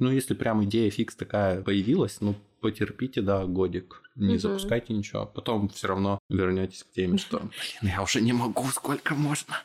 [0.00, 4.38] Ну, если прям идея фикс такая появилась, ну, потерпите, да, годик, не угу.
[4.38, 9.16] запускайте ничего, потом все равно вернетесь к теме, что, блин, я уже не могу, сколько
[9.16, 9.56] можно.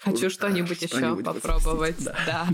[0.00, 2.16] Хочу что-нибудь еще попробовать, да.
[2.26, 2.48] да.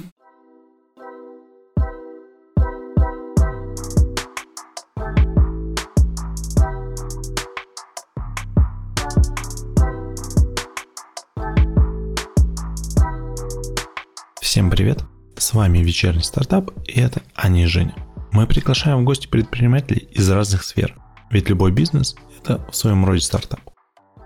[14.40, 15.04] Всем привет!
[15.40, 17.94] С вами вечерний стартап и это Аня и Женя.
[18.30, 20.94] Мы приглашаем в гости предпринимателей из разных сфер,
[21.30, 23.60] ведь любой бизнес– это в своем роде стартап.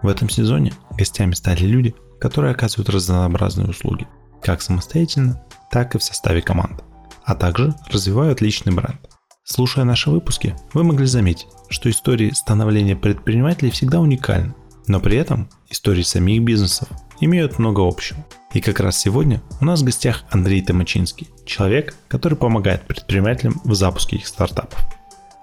[0.03, 4.09] В этом сезоне гостями стали люди, которые оказывают разнообразные услуги,
[4.43, 6.83] как самостоятельно, так и в составе команд,
[7.23, 9.09] а также развивают личный бренд.
[9.45, 14.53] Слушая наши выпуски, вы могли заметить, что истории становления предпринимателей всегда уникальны,
[14.89, 16.89] но при этом истории самих бизнесов
[17.21, 18.27] имеют много общего.
[18.55, 23.75] И как раз сегодня у нас в гостях Андрей Томачинский, человек, который помогает предпринимателям в
[23.75, 24.79] запуске их стартапов.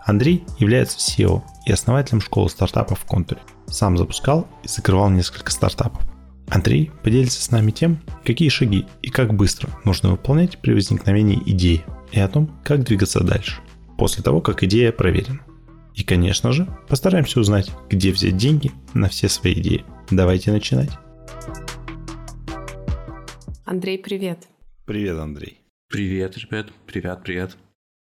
[0.05, 3.41] Андрей является SEO и основателем школы стартапов в Контуре.
[3.67, 6.01] Сам запускал и закрывал несколько стартапов.
[6.48, 11.84] Андрей поделится с нами тем, какие шаги и как быстро нужно выполнять при возникновении идеи
[12.13, 13.59] и о том, как двигаться дальше,
[13.98, 15.41] после того, как идея проверена.
[15.95, 19.84] И, конечно же, постараемся узнать, где взять деньги на все свои идеи.
[20.09, 20.91] Давайте начинать.
[23.65, 24.48] Андрей, привет.
[24.85, 25.62] Привет, Андрей.
[25.87, 26.67] Привет, ребят.
[26.87, 27.57] Привет, привет.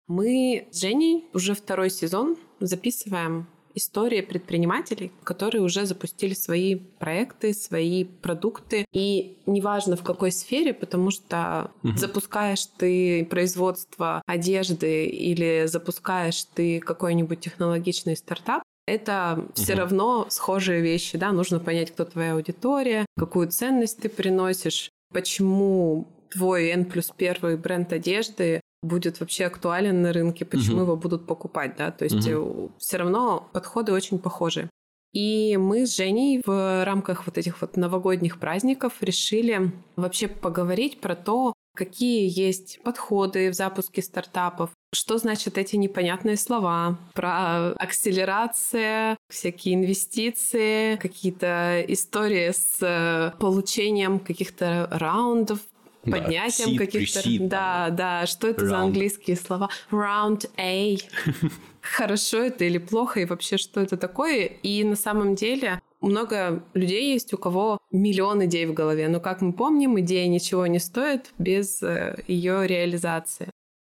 [0.08, 8.04] Мы с Женей уже второй сезон записываем истории предпринимателей, которые уже запустили свои проекты, свои
[8.04, 8.86] продукты.
[8.94, 11.98] И неважно в какой сфере, потому что угу.
[11.98, 19.54] запускаешь ты производство одежды или запускаешь ты какой-нибудь технологичный стартап, это угу.
[19.56, 26.08] все равно схожие вещи, да, нужно понять, кто твоя аудитория, какую ценность ты приносишь, почему
[26.30, 30.84] твой N плюс первый бренд одежды будет вообще актуален на рынке, почему угу.
[30.84, 32.72] его будут покупать, да, то есть угу.
[32.78, 34.70] все равно подходы очень похожи.
[35.14, 41.16] И мы с Женей в рамках вот этих вот новогодних праздников решили вообще поговорить про
[41.16, 49.74] то, какие есть подходы в запуске стартапов, что значат эти непонятные слова, про акселерация, всякие
[49.74, 55.62] инвестиции, какие-то истории с э, получением каких-то раундов,
[56.04, 57.22] поднятием да, каких-то...
[57.48, 58.70] Да, да, что это Round.
[58.70, 59.70] за английские слова?
[59.90, 60.98] Round A.
[61.82, 64.44] Хорошо это или плохо, и вообще что это такое?
[64.46, 69.42] И на самом деле много людей есть, у кого миллион идей в голове, но, как
[69.42, 73.50] мы помним, идея ничего не стоит без э, ее реализации.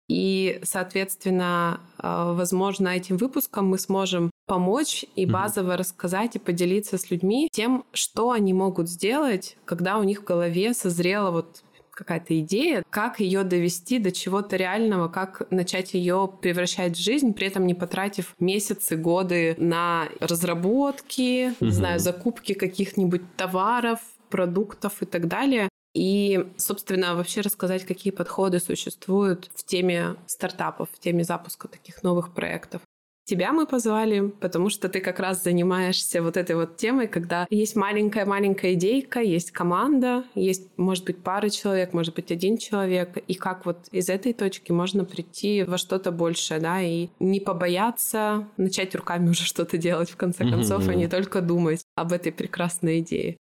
[0.08, 5.78] И, соответственно, э, возможно, этим выпуском мы сможем помочь и базово mm-hmm.
[5.78, 10.74] рассказать и поделиться с людьми тем, что они могут сделать, когда у них в голове
[10.76, 11.64] созрела вот
[11.96, 17.48] какая-то идея, как ее довести до чего-то реального, как начать ее превращать в жизнь, при
[17.48, 21.66] этом не потратив месяцы, годы на разработки, угу.
[21.66, 25.70] не знаю, закупки каких-нибудь товаров, продуктов и так далее.
[25.96, 32.34] И, собственно, вообще рассказать, какие подходы существуют в теме стартапов, в теме запуска таких новых
[32.34, 32.82] проектов.
[33.26, 37.76] Тебя мы позвали, потому что ты как раз занимаешься вот этой вот темой, когда есть
[37.76, 43.66] маленькая-маленькая идейка, есть команда, есть, может быть, пара человек, может быть, один человек, и как
[43.66, 49.30] вот из этой точки можно прийти во что-то большее, да, и не побояться начать руками
[49.30, 53.38] уже что-то делать, в конце концов, а не только думать об этой прекрасной идее.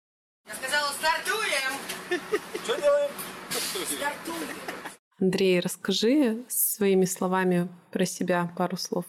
[0.46, 2.20] Я сказала, стартуем!
[2.64, 3.10] Что делаем?
[3.48, 4.56] Стартуем!
[5.18, 9.06] Андрей, расскажи своими словами про себя пару слов.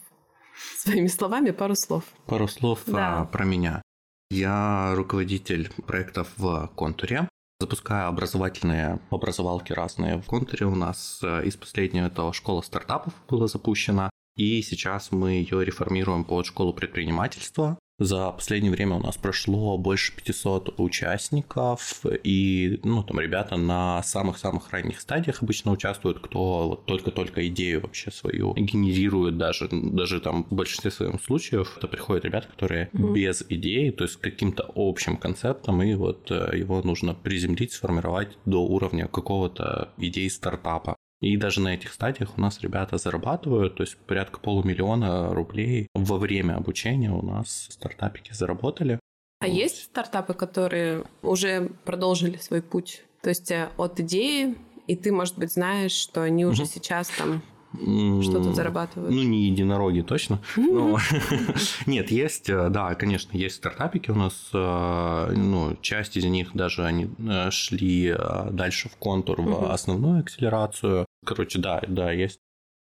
[0.78, 2.04] Своими словами пару слов.
[2.26, 3.20] Пару слов да.
[3.20, 3.82] а, про меня.
[4.30, 7.28] Я руководитель проектов в Контуре.
[7.60, 10.66] Запускаю образовательные образовалки разные в Контуре.
[10.66, 14.10] У нас э, из последнего это школа стартапов была запущена.
[14.36, 17.78] И сейчас мы ее реформируем под школу предпринимательства.
[18.02, 24.70] За последнее время у нас прошло больше 500 участников, и, ну, там ребята на самых-самых
[24.70, 30.54] ранних стадиях обычно участвуют, кто вот только-только идею вообще свою генерирует даже, даже там в
[30.54, 33.12] большинстве своих случаев это приходят ребята, которые mm-hmm.
[33.12, 38.64] без идеи, то есть каким-то общим концептом, и вот э, его нужно приземлить, сформировать до
[38.64, 40.96] уровня какого-то идеи стартапа.
[41.22, 46.18] И даже на этих стадиях у нас ребята зарабатывают, то есть порядка полумиллиона рублей во
[46.18, 48.98] время обучения у нас стартапики заработали.
[49.40, 49.54] А вот.
[49.54, 53.04] есть стартапы, которые уже продолжили свой путь?
[53.22, 54.56] То есть э, от идеи,
[54.88, 56.70] и ты, может быть, знаешь, что они уже угу.
[56.74, 57.40] сейчас там
[57.72, 59.14] что тут зарабатывают?
[59.14, 60.40] Ну, не единороги точно.
[60.56, 60.98] Но...
[61.86, 64.50] Нет, есть, э, да, конечно, есть стартапики у нас.
[64.52, 67.08] Э, ну, часть из них даже они
[67.50, 68.14] шли
[68.50, 71.06] дальше в контур, в основную акселерацию.
[71.24, 72.40] Короче, да, да, есть.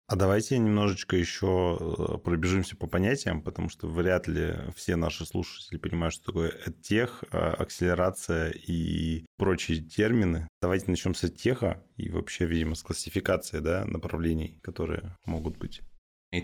[0.08, 5.78] А давайте немножечко еще э, пробежимся по понятиям, потому что вряд ли все наши слушатели
[5.78, 6.52] понимают, что такое
[6.82, 10.48] тех, а, акселерация и прочие термины.
[10.60, 15.80] Давайте начнем с теха и вообще, видимо, с классификации да, направлений, которые могут быть.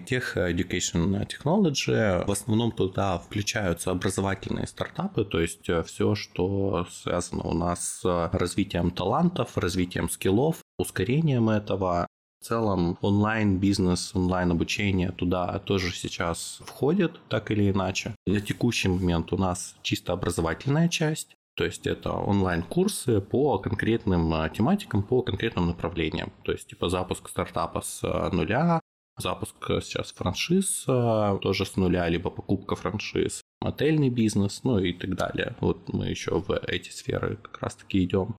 [0.07, 7.43] Тех Education Technology, в основном туда включаются образовательные стартапы, то есть э, все, что связано
[7.43, 12.07] у нас с развитием талантов, развитием скиллов, ускорением этого.
[12.41, 18.15] В целом онлайн-бизнес, онлайн-обучение туда тоже сейчас входит, так или иначе.
[18.27, 24.49] На текущий момент у нас чисто образовательная часть, то есть это онлайн-курсы по конкретным а,
[24.49, 26.33] тематикам, по конкретным направлениям.
[26.45, 28.81] То есть типа запуск стартапа с а, нуля,
[29.19, 35.17] запуск сейчас франшиз а, тоже с нуля, либо покупка франшиз, отельный бизнес, ну и так
[35.17, 35.57] далее.
[35.59, 38.37] Вот мы еще в эти сферы как раз таки идем.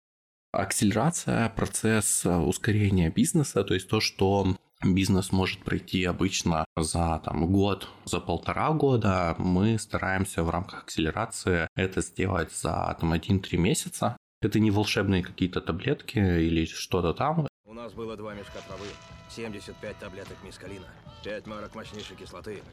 [0.51, 7.51] Акселерация, процесс э, ускорения бизнеса, то есть то, что бизнес может пройти обычно за там,
[7.51, 14.18] год, за полтора года, мы стараемся в рамках акселерации это сделать за там, 1-3 месяца.
[14.42, 17.48] Это не волшебные какие-то таблетки или что-то там.
[17.66, 18.88] У нас было два мешка травы,
[19.30, 20.88] 75 таблеток мискалина,
[21.24, 22.63] 5 марок мощнейшей кислоты,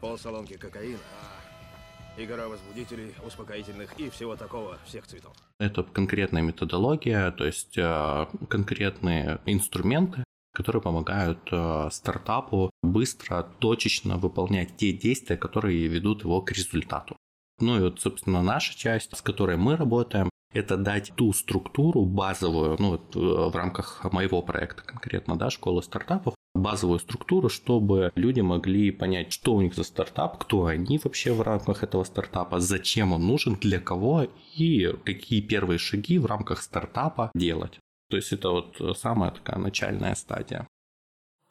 [0.00, 0.98] пол салонки кокаина,
[2.16, 5.32] и гора возбудителей, успокоительных и всего такого, всех цветов.
[5.58, 14.76] Это конкретная методология, то есть э, конкретные инструменты, которые помогают э, стартапу быстро, точечно выполнять
[14.76, 17.16] те действия, которые ведут его к результату.
[17.60, 22.76] Ну и вот, собственно, наша часть, с которой мы работаем, это дать ту структуру базовую,
[22.78, 28.40] ну вот э, в рамках моего проекта конкретно, да, школы стартапов, базовую структуру, чтобы люди
[28.40, 33.12] могли понять, что у них за стартап, кто они вообще в рамках этого стартапа, зачем
[33.12, 37.78] он нужен, для кого и какие первые шаги в рамках стартапа делать.
[38.10, 40.66] То есть это вот самая такая начальная стадия.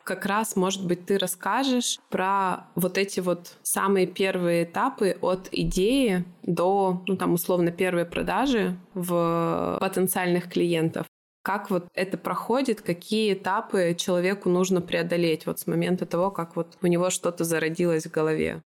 [0.04, 6.26] Как раз, может быть, ты расскажешь про вот эти вот самые первые этапы от идеи
[6.44, 11.08] до, ну там, условно, первой продажи в потенциальных клиентов.
[11.44, 16.78] Как вот это проходит, какие этапы человеку нужно преодолеть вот с момента того, как вот
[16.82, 18.64] у него что-то зародилось в голове?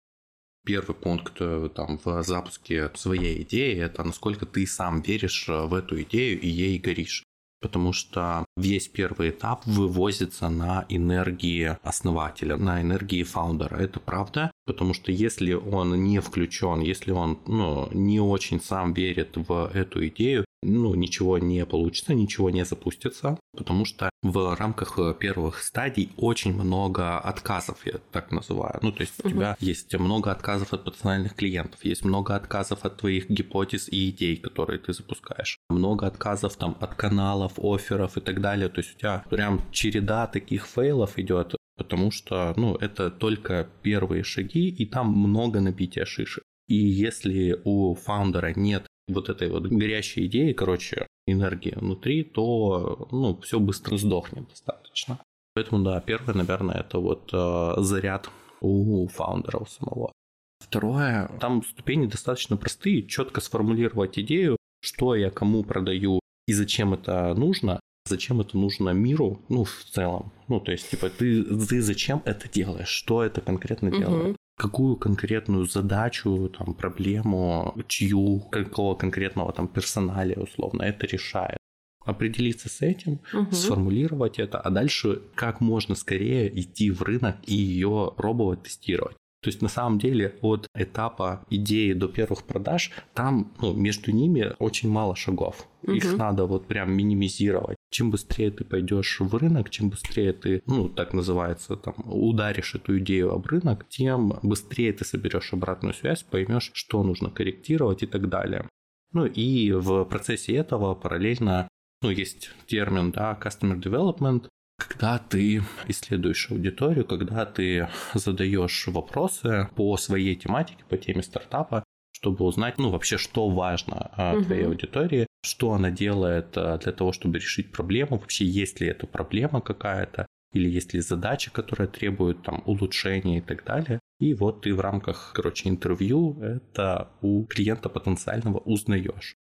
[0.67, 5.73] Первый пункт э, там, в запуске своей идеи– это насколько ты сам веришь э, в
[5.73, 7.25] эту идею и ей горишь
[7.61, 13.77] потому что весь первый этап вывозится на энергии основателя, на энергии фаундера.
[13.77, 19.37] Это правда, потому что если он не включен, если он ну, не очень сам верит
[19.37, 25.63] в эту идею, ну, ничего не получится, ничего не запустится, потому что в рамках первых
[25.63, 28.79] стадий очень много отказов, я так называю.
[28.83, 32.97] Ну, то есть у тебя есть много отказов от потенциальных клиентов, есть много отказов от
[32.97, 38.41] твоих гипотез и идей, которые ты запускаешь, много отказов там от каналов, офферов и так
[38.41, 38.69] далее.
[38.69, 44.25] То есть у тебя прям череда таких фейлов идет, потому что, ну, это только первые
[44.25, 46.43] шаги, и там много набития шишек.
[46.69, 53.41] И если у фаундера нет вот этой вот горящей идеи, короче, энергии внутри, то, ну,
[53.41, 55.19] все быстро сдохнет достаточно.
[55.55, 58.29] Поэтому, да, первое, наверное, это вот э, заряд
[58.61, 60.13] у фаундера у самого.
[60.61, 67.35] Второе, там ступени достаточно простые, четко сформулировать идею, что я кому продаю и зачем это
[67.35, 70.33] нужно, зачем это нужно миру, ну, в целом.
[70.49, 75.67] Ну, то есть, типа, ты, ты зачем это делаешь, что это конкретно делает какую конкретную
[75.67, 81.59] задачу, там, проблему, чью, какого конкретного там персоналия условно это решает.
[82.05, 83.53] Определиться с этим, угу.
[83.53, 89.17] сформулировать это, а дальше как можно скорее идти в рынок и ее пробовать, тестировать.
[89.47, 94.55] То есть на самом деле от этапа идеи до первых продаж там ну, между ними
[94.59, 95.69] очень мало шагов.
[95.85, 95.93] Угу.
[95.93, 97.77] Их надо вот прям минимизировать.
[97.93, 102.99] Чем быстрее ты пойдешь в рынок, чем быстрее ты, ну, так называется, там, ударишь эту
[102.99, 108.29] идею об рынок, тем быстрее ты соберешь обратную связь, поймешь, что нужно корректировать и так
[108.29, 108.69] далее.
[109.13, 111.69] Ну и в процессе этого параллельно
[112.03, 119.97] ну, есть термин, да, customer development, когда ты исследуешь аудиторию, когда ты задаешь вопросы по
[119.97, 124.45] своей тематике, по теме стартапа, чтобы узнать, ну, вообще, что важно угу.
[124.45, 129.07] твоей аудитории, что она делает а, для того, чтобы решить проблему, вообще, есть ли эта
[129.07, 134.01] проблема какая-то, или есть ли задача, которая требует там улучшения и так далее.
[134.19, 139.37] И вот ты в рамках, короче, интервью это у клиента потенциального узнаешь.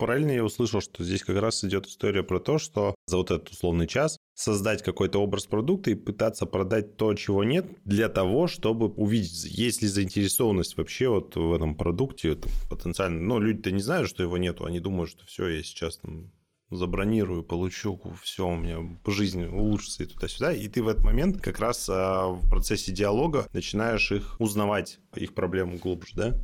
[0.00, 3.50] Правильно я услышал, что здесь как раз идет история про то, что за вот этот
[3.50, 8.86] условный час создать какой-то образ продукта и пытаться продать то, чего нет, для того, чтобы
[8.86, 13.20] увидеть, есть ли заинтересованность вообще вот в этом продукте там, потенциально.
[13.20, 16.32] Но люди-то не знают, что его нету, они думают, что все, я сейчас там
[16.70, 20.54] забронирую, получу, все, у меня жизнь улучшится и туда-сюда.
[20.54, 25.34] И ты в этот момент как раз а, в процессе диалога начинаешь их узнавать, их
[25.34, 26.40] проблему глубже, да?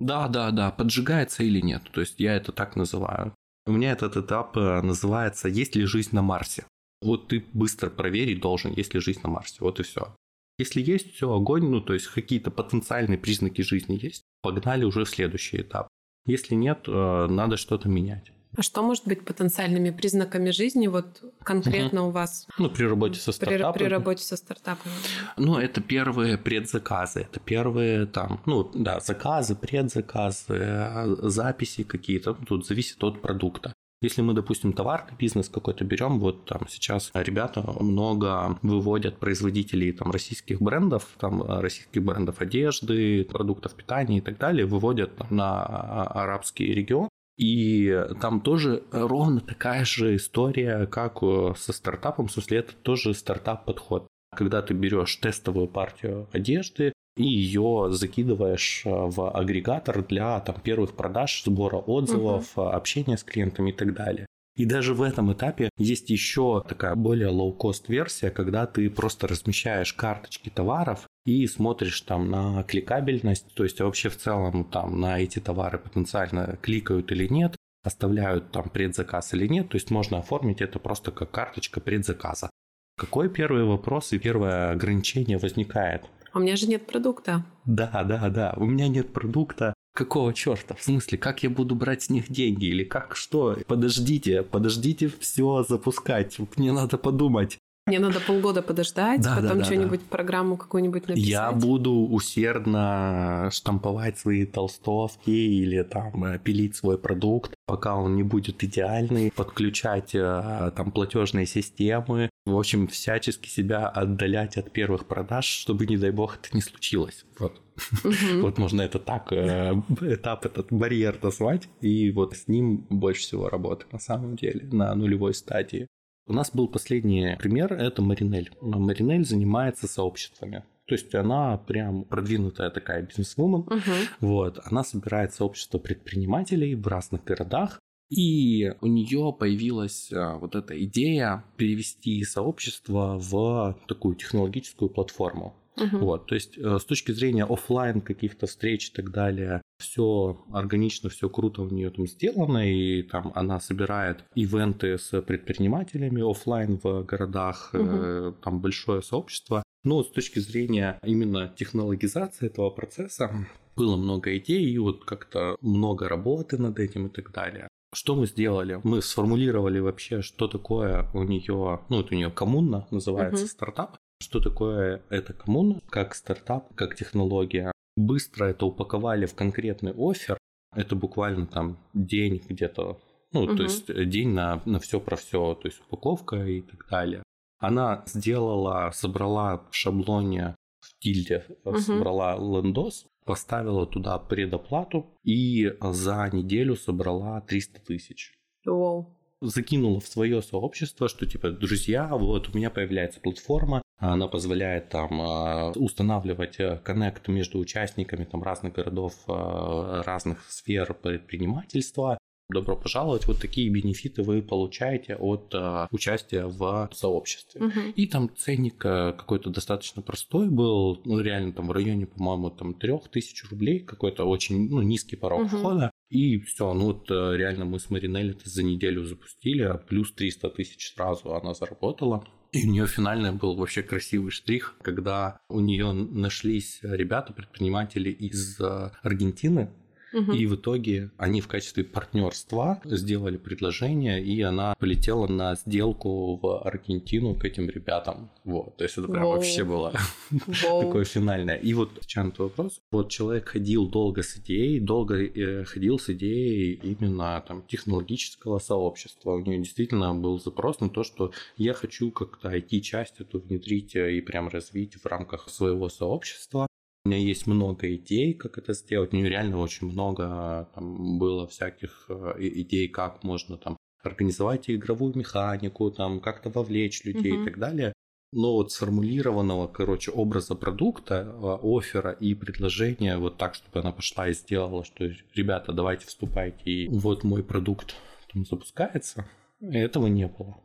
[0.00, 1.82] Да, да, да, поджигается или нет.
[1.92, 3.34] То есть я это так называю.
[3.66, 6.64] У меня этот этап э, называется «Есть ли жизнь на Марсе?».
[7.02, 9.58] Вот ты быстро проверить должен, есть ли жизнь на Марсе.
[9.60, 10.14] Вот и все.
[10.58, 15.08] Если есть, все, огонь, ну то есть какие-то потенциальные признаки жизни есть, погнали уже в
[15.08, 15.88] следующий этап.
[16.26, 18.32] Если нет, э, надо что-то менять.
[18.56, 22.08] А что может быть потенциальными признаками жизни вот конкретно угу.
[22.08, 22.46] у вас?
[22.58, 23.72] Ну, при работе со стартапами.
[23.72, 24.94] При, при работе со стартапами.
[25.36, 32.34] Ну, это первые предзаказы, это первые там, ну, да, заказы, предзаказы, э, записи какие-то.
[32.34, 33.72] Тут зависит от продукта.
[34.02, 40.10] Если мы, допустим, товарный бизнес какой-то берем, вот там сейчас ребята много выводят производителей там
[40.10, 45.62] российских брендов, там российских брендов одежды, продуктов питания и так далее, выводят там, на
[46.04, 47.10] арабский регион.
[47.40, 51.20] И там тоже ровно такая же история, как
[51.56, 54.06] со стартапом, в смысле это тоже стартап-подход.
[54.36, 60.94] Когда ты берешь тестовую партию одежды, и ее закидываешь э, в агрегатор для там, первых
[60.94, 62.68] продаж, сбора отзывов, угу.
[62.68, 64.26] общения с клиентами и так далее.
[64.56, 69.94] И даже в этом этапе есть еще такая более лоу-кост версия, когда ты просто размещаешь
[69.94, 75.38] карточки товаров и смотришь там на кликабельность, то есть вообще в целом там на эти
[75.38, 80.78] товары потенциально кликают или нет, оставляют там предзаказ или нет, то есть можно оформить это
[80.78, 82.50] просто как карточка предзаказа.
[82.98, 86.04] Какой первый вопрос и первое ограничение возникает?
[86.32, 87.46] А у меня же нет продукта.
[87.64, 89.72] Да, да, да, у меня нет продукта.
[89.92, 90.74] Какого черта?
[90.74, 92.66] В смысле, как я буду брать с них деньги?
[92.66, 93.56] Или как что?
[93.66, 96.38] Подождите, подождите все запускать.
[96.56, 97.58] Мне надо подумать.
[97.90, 100.06] Мне надо полгода подождать, да, потом да, да, что-нибудь, да.
[100.10, 101.28] программу какую-нибудь написать.
[101.28, 108.22] Я буду усердно штамповать свои толстовки или там э, пилить свой продукт, пока он не
[108.22, 115.46] будет идеальный, подключать э, там платежные системы, в общем, всячески себя отдалять от первых продаж,
[115.46, 117.24] чтобы, не дай бог, это не случилось.
[117.40, 117.60] Вот.
[118.04, 118.42] Угу.
[118.42, 123.48] Вот можно это так, э, этап, этот барьер назвать, и вот с ним больше всего
[123.48, 125.88] работы на самом деле, на нулевой стадии.
[126.30, 128.52] У нас был последний пример, это Маринель.
[128.60, 130.62] Маринель занимается сообществами.
[130.86, 133.62] То есть она прям продвинутая такая бизнесвумен.
[133.62, 133.80] Угу.
[134.20, 134.60] Вот.
[134.62, 137.80] Она собирает сообщество предпринимателей в разных городах.
[138.10, 145.56] И у нее появилась а, вот эта идея перевести сообщество в такую технологическую платформу.
[145.76, 145.98] Угу.
[145.98, 151.10] Вот, то есть э, с точки зрения офлайн каких-то встреч и так далее, все органично,
[151.10, 157.02] все круто у нее там сделано, и там она собирает ивенты с предпринимателями офлайн в
[157.02, 158.32] городах, угу.
[158.42, 159.62] там большое сообщество.
[159.82, 163.46] Но с точки зрения именно технологизации этого процесса
[163.76, 167.68] было много идей, и вот как-то много работы над этим и так далее.
[167.92, 168.80] Что мы сделали?
[168.84, 173.48] Мы сформулировали вообще, что такое у нее, ну, это у нее коммуна, называется uh-huh.
[173.48, 173.96] стартап.
[174.22, 177.72] Что такое эта коммуна, как стартап, как технология.
[177.96, 180.38] Быстро это упаковали в конкретный офер.
[180.74, 183.00] Это буквально там день где-то,
[183.32, 183.56] ну, угу.
[183.56, 187.22] то есть день на, на все про все, то есть упаковка и так далее.
[187.58, 191.78] Она сделала, собрала в шаблоне в тильде, угу.
[191.78, 198.32] собрала лендос, поставила туда предоплату и за неделю собрала 300 тысяч.
[198.66, 199.06] Wow
[199.40, 205.20] закинула в свое сообщество, что типа, друзья, вот у меня появляется платформа, она позволяет там
[205.20, 212.18] а, устанавливать э, коннект между участниками там разных городов, а, разных сфер предпринимательства.
[212.52, 217.60] Добро пожаловать, вот такие бенефиты вы получаете от э, участия в сообществе.
[217.64, 217.80] Угу.
[217.94, 222.74] И там ценник э, какой-то достаточно простой был, ну реально там в районе, по-моему, там
[222.74, 225.58] трех тысяч рублей, какой-то очень ну, низкий порог угу.
[225.58, 225.92] входа.
[226.08, 230.12] И все, ну вот э, реально мы с Маринель это за неделю запустили, а плюс
[230.12, 232.26] 300 тысяч сразу она заработала.
[232.52, 238.60] И у нее финальный был вообще красивый штрих, когда у нее нашлись ребята, предприниматели из
[238.60, 239.70] э, Аргентины,
[240.12, 240.32] Угу.
[240.32, 246.62] И в итоге они в качестве партнерства сделали предложение, и она полетела на сделку в
[246.62, 248.30] Аргентину к этим ребятам.
[248.44, 249.34] Вот, то есть это прям Воу.
[249.34, 249.92] вообще было
[250.62, 251.56] такое финальное.
[251.56, 252.80] И вот, Чан, вопрос.
[252.90, 259.32] Вот человек ходил долго с идеей, долго э, ходил с идеей именно там технологического сообщества.
[259.32, 264.20] У нее действительно был запрос на то, что я хочу как-то IT-часть эту внедрить и
[264.20, 266.66] прям развить в рамках своего сообщества.
[267.04, 269.12] У меня есть много идей, как это сделать.
[269.12, 275.16] У нее реально очень много там было всяких э, идей, как можно там организовать игровую
[275.16, 277.42] механику, там как-то вовлечь людей mm-hmm.
[277.42, 277.92] и так далее.
[278.32, 284.28] Но вот сформулированного, короче, образа продукта, э, оффера и предложения вот так, чтобы она пошла
[284.28, 287.94] и сделала, что, ребята, давайте вступайте, и вот мой продукт
[288.32, 289.26] там запускается,
[289.60, 290.56] Этого не было.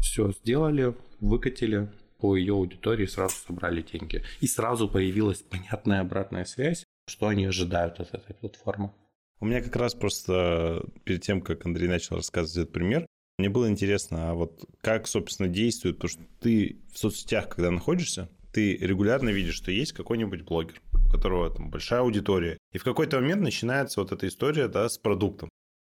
[0.00, 1.90] Все сделали, выкатили
[2.24, 4.24] по ее аудитории, сразу собрали деньги.
[4.40, 8.94] И сразу появилась понятная обратная связь, что они ожидают от этой платформы.
[9.40, 13.04] У меня как раз просто перед тем, как Андрей начал рассказывать этот пример,
[13.36, 18.30] мне было интересно, а вот как, собственно, действует, потому что ты в соцсетях, когда находишься,
[18.54, 23.20] ты регулярно видишь, что есть какой-нибудь блогер, у которого там большая аудитория, и в какой-то
[23.20, 25.50] момент начинается вот эта история да, с продуктом.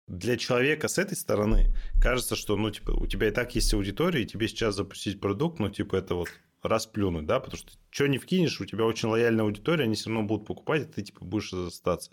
[0.09, 4.23] Для человека с этой стороны кажется, что, ну, типа, у тебя и так есть аудитория,
[4.23, 6.29] и тебе сейчас запустить продукт, ну, типа, это вот
[6.63, 10.25] расплюнуть, да, потому что что не вкинешь, у тебя очень лояльная аудитория, они все равно
[10.25, 12.11] будут покупать, и ты, типа, будешь остаться.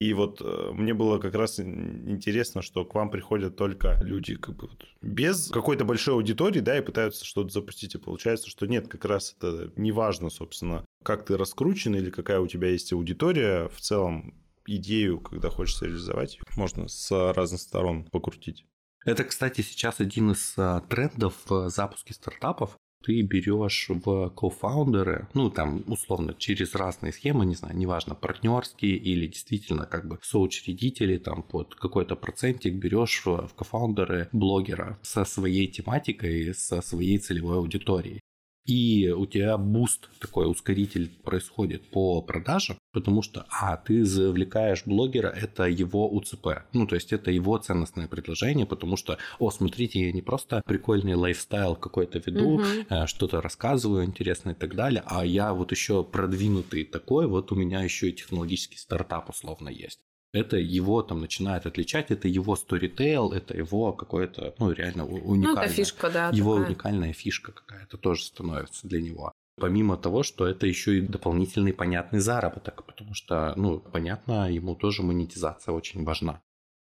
[0.00, 4.56] И вот э, мне было как раз интересно, что к вам приходят только люди как
[4.56, 7.94] бы вот без какой-то большой аудитории, да, и пытаются что-то запустить.
[7.94, 12.40] И получается, что нет, как раз это не важно, собственно, как ты раскручен или какая
[12.40, 13.68] у тебя есть аудитория.
[13.68, 14.34] В целом
[14.66, 18.64] идею, когда хочется реализовать, можно с разных сторон покрутить.
[19.04, 25.50] Это, кстати, сейчас один из э, трендов в запуске стартапов ты берешь в кофаундеры, ну
[25.50, 31.42] там условно через разные схемы, не знаю, неважно, партнерские или действительно как бы соучредители, там
[31.42, 38.20] под какой-то процентик берешь в кофаундеры блогера со своей тематикой, со своей целевой аудиторией.
[38.64, 45.28] И у тебя буст, такой ускоритель происходит по продажам, потому что, а, ты завлекаешь блогера,
[45.28, 46.64] это его УЦП.
[46.72, 51.14] Ну, то есть это его ценностное предложение, потому что, о, смотрите, я не просто прикольный
[51.14, 53.06] лайфстайл какой-то веду, угу.
[53.06, 57.82] что-то рассказываю интересное и так далее, а я вот еще продвинутый такой, вот у меня
[57.82, 60.03] еще и технологический стартап условно есть
[60.34, 65.54] это его там начинает отличать, это его сторитейл, это его какое-то, ну, реально уникальное.
[65.54, 66.30] Ну, это фишка, да.
[66.30, 66.68] Его такая.
[66.68, 69.32] уникальная фишка какая-то тоже становится для него.
[69.56, 75.04] Помимо того, что это еще и дополнительный понятный заработок, потому что, ну, понятно, ему тоже
[75.04, 76.42] монетизация очень важна.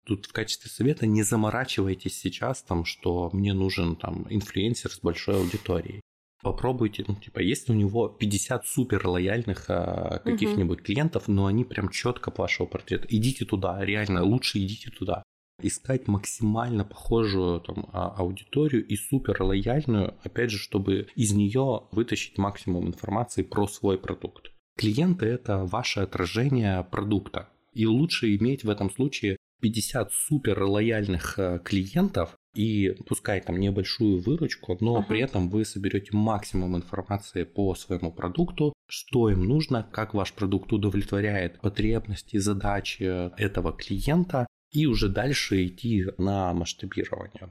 [0.07, 5.37] Тут в качестве совета не заморачивайтесь сейчас там, что мне нужен там инфлюенсер с большой
[5.37, 6.03] аудиторией
[6.43, 10.85] попробуйте, ну, типа, если у него 50 супер лояльных а, каких-нибудь угу.
[10.85, 15.23] клиентов, но они прям четко по вашего портрета, идите туда, реально, лучше идите туда.
[15.63, 22.37] Искать максимально похожую там, а, аудиторию и супер лояльную, опять же, чтобы из нее вытащить
[22.39, 24.53] максимум информации про свой продукт.
[24.77, 27.49] Клиенты– это ваше отражение продукта.
[27.73, 34.21] И лучше иметь в этом случае 50 супер лояльных а, клиентов, и пускай там небольшую
[34.21, 35.07] выручку, но uh-huh.
[35.09, 40.73] при этом вы соберете максимум информации по своему продукту, что им нужно, как ваш продукт
[40.73, 43.05] удовлетворяет потребности, задачи
[43.41, 47.51] этого клиента, и уже дальше идти на масштабирование.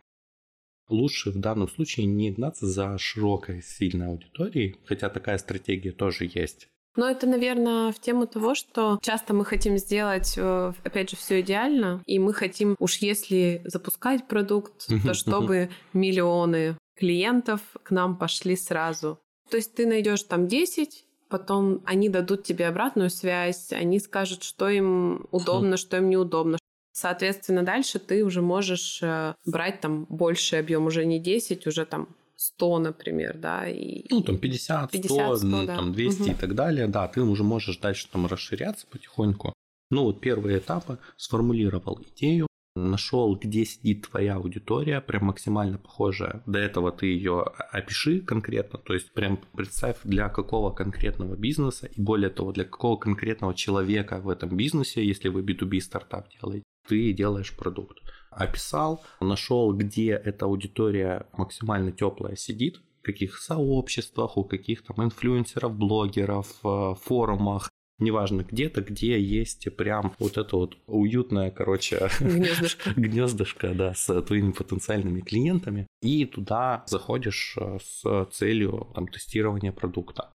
[0.89, 6.67] Лучше в данном случае не гнаться за широкой, сильной аудиторией, хотя такая стратегия тоже есть.
[6.95, 11.39] Но это, наверное, в тему того, что часто мы хотим сделать, э, опять же, все
[11.41, 18.55] идеально, и мы хотим, уж если запускать продукт, то чтобы миллионы клиентов к нам пошли
[18.55, 19.19] сразу.
[19.49, 24.69] То есть ты найдешь там 10, потом они дадут тебе обратную связь, они скажут, что
[24.69, 26.57] им удобно, что им неудобно.
[26.93, 32.09] Соответственно, дальше ты уже можешь э, брать там больший объем, уже не 10, уже там
[32.41, 34.05] 100, например, да, и...
[34.09, 35.75] Ну, там 50, 50 100, 100 да.
[35.75, 36.31] там 200 угу.
[36.31, 39.53] и так далее, да, ты уже можешь дальше там расширяться потихоньку.
[39.91, 46.41] Ну, вот первые этапы сформулировал идею, нашел, где сидит твоя аудитория, прям максимально похожая.
[46.47, 52.01] До этого ты ее опиши конкретно, то есть прям представь, для какого конкретного бизнеса и
[52.01, 57.13] более того, для какого конкретного человека в этом бизнесе, если вы B2B стартап делаете, ты
[57.13, 57.99] делаешь продукт.
[58.29, 65.75] Описал, нашел, где эта аудитория максимально теплая сидит, в каких сообществах, у каких там инфлюенсеров,
[65.75, 67.69] блогеров, э, форумах,
[68.01, 74.51] неважно где-то, где есть прям вот это вот уютное, короче, гнездышко, гнездышко да, с твоими
[74.51, 80.31] потенциальными клиентами, и туда заходишь э, с целью там, тестирования продукта.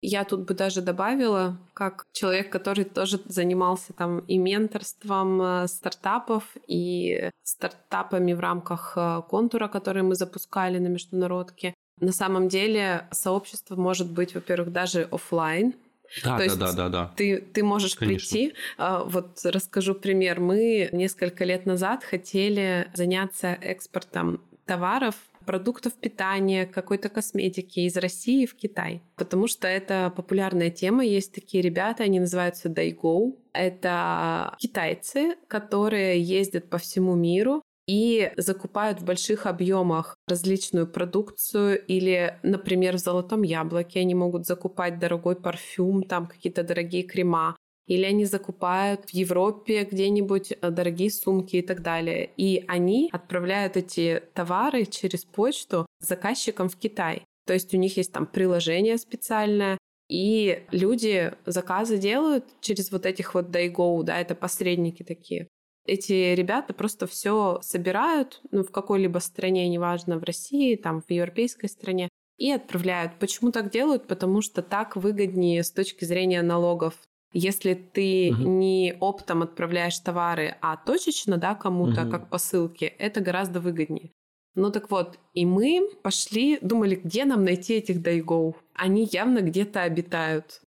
[0.00, 6.44] Я тут бы даже добавила, как человек, который тоже занимался там и менторством э, стартапов,
[6.66, 11.74] и стартапами в рамках э, контура, которые мы запускали на международке.
[12.00, 15.74] На самом деле сообщество может быть, во-первых, даже офлайн,
[16.22, 17.12] да, То да, есть да, да, да.
[17.16, 18.28] Ты, ты можешь Конечно.
[18.30, 18.54] прийти.
[18.78, 20.38] А, вот расскажу пример.
[20.40, 28.56] Мы несколько лет назад хотели заняться экспортом товаров продуктов питания, какой-то косметики из России в
[28.56, 29.02] Китай.
[29.16, 31.04] Потому что это популярная тема.
[31.04, 33.36] Есть такие ребята, они называются Daigo.
[33.52, 42.38] Это китайцы, которые ездят по всему миру и закупают в больших объемах различную продукцию или,
[42.42, 47.56] например, в золотом яблоке они могут закупать дорогой парфюм, там какие-то дорогие крема.
[47.86, 52.30] Или они закупают в Европе где-нибудь э, дорогие сумки и так далее.
[52.36, 57.24] И они отправляют эти товары через почту заказчикам в Китай.
[57.46, 63.34] То есть у них есть там приложение специальное, и люди заказы делают через вот этих
[63.34, 65.48] вот Daigo, да, это посредники такие.
[65.86, 71.66] Эти ребята просто все собирают, ну, в какой-либо стране, неважно, в России, там, в европейской
[71.66, 73.12] стране, и отправляют.
[73.18, 74.06] Почему так делают?
[74.06, 76.94] Потому что так выгоднее с точки зрения налогов.
[77.36, 78.42] Если ты угу.
[78.42, 82.10] не оптом отправляешь товары, а точечно, да, кому-то, угу.
[82.12, 84.12] как посылки, это гораздо выгоднее.
[84.54, 88.56] Ну так вот, и мы пошли, думали, где нам найти этих дайгоу.
[88.72, 90.62] Они явно где-то обитают.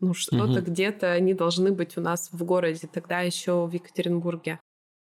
[0.00, 0.70] Ну, что-то угу.
[0.70, 4.58] где-то они должны быть у нас в городе, тогда еще в Екатеринбурге.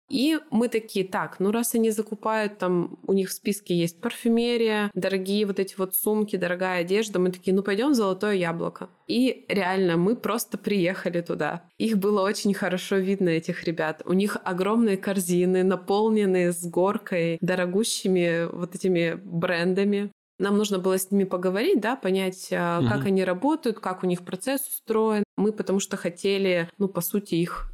[0.08, 4.90] И мы такие, так, ну раз они закупают, там у них в списке есть парфюмерия,
[4.94, 8.88] дорогие вот эти вот сумки, дорогая одежда, мы такие, ну пойдем в Золотое Яблоко.
[9.06, 11.64] И реально, мы просто приехали туда.
[11.78, 14.02] Их было очень хорошо видно, этих ребят.
[14.04, 20.10] У них огромные корзины, наполненные с горкой, дорогущими вот этими брендами.
[20.38, 22.88] Нам нужно было с ними поговорить, да, понять, угу.
[22.88, 25.24] как они работают, как у них процесс устроен.
[25.36, 27.72] Мы потому что хотели, ну, по сути, их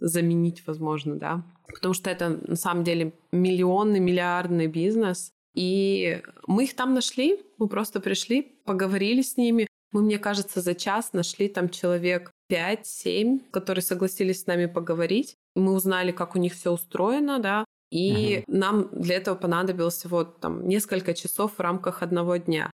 [0.00, 1.42] заменить, возможно, да.
[1.66, 5.32] Потому что это на самом деле миллионный, миллиардный бизнес.
[5.54, 9.66] И мы их там нашли, мы просто пришли, поговорили с ними.
[9.92, 15.36] Мы, мне кажется, за час нашли там человек 5-7, которые согласились с нами поговорить.
[15.54, 18.56] Мы узнали, как у них все устроено, да, и угу.
[18.56, 22.70] нам для этого понадобилось всего там несколько часов в рамках одного дня.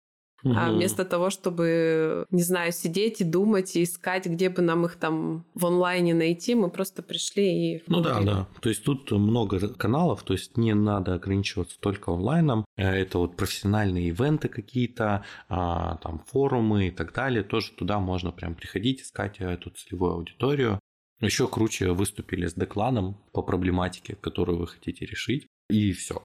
[0.43, 0.53] Угу.
[0.57, 4.95] А вместо того, чтобы, не знаю, сидеть и думать и искать, где бы нам их
[4.95, 7.83] там в онлайне найти, мы просто пришли и...
[7.87, 8.47] Ну да, да.
[8.61, 12.65] То есть тут много каналов, то есть не надо ограничиваться только онлайном.
[12.75, 17.43] Э, это вот профессиональные ивенты какие-то, а, там форумы и так далее.
[17.43, 20.79] Тоже туда можно прям приходить, искать эту целевую аудиторию.
[21.21, 26.21] Еще круче выступили с докладом по проблематике, которую вы хотите решить, и все.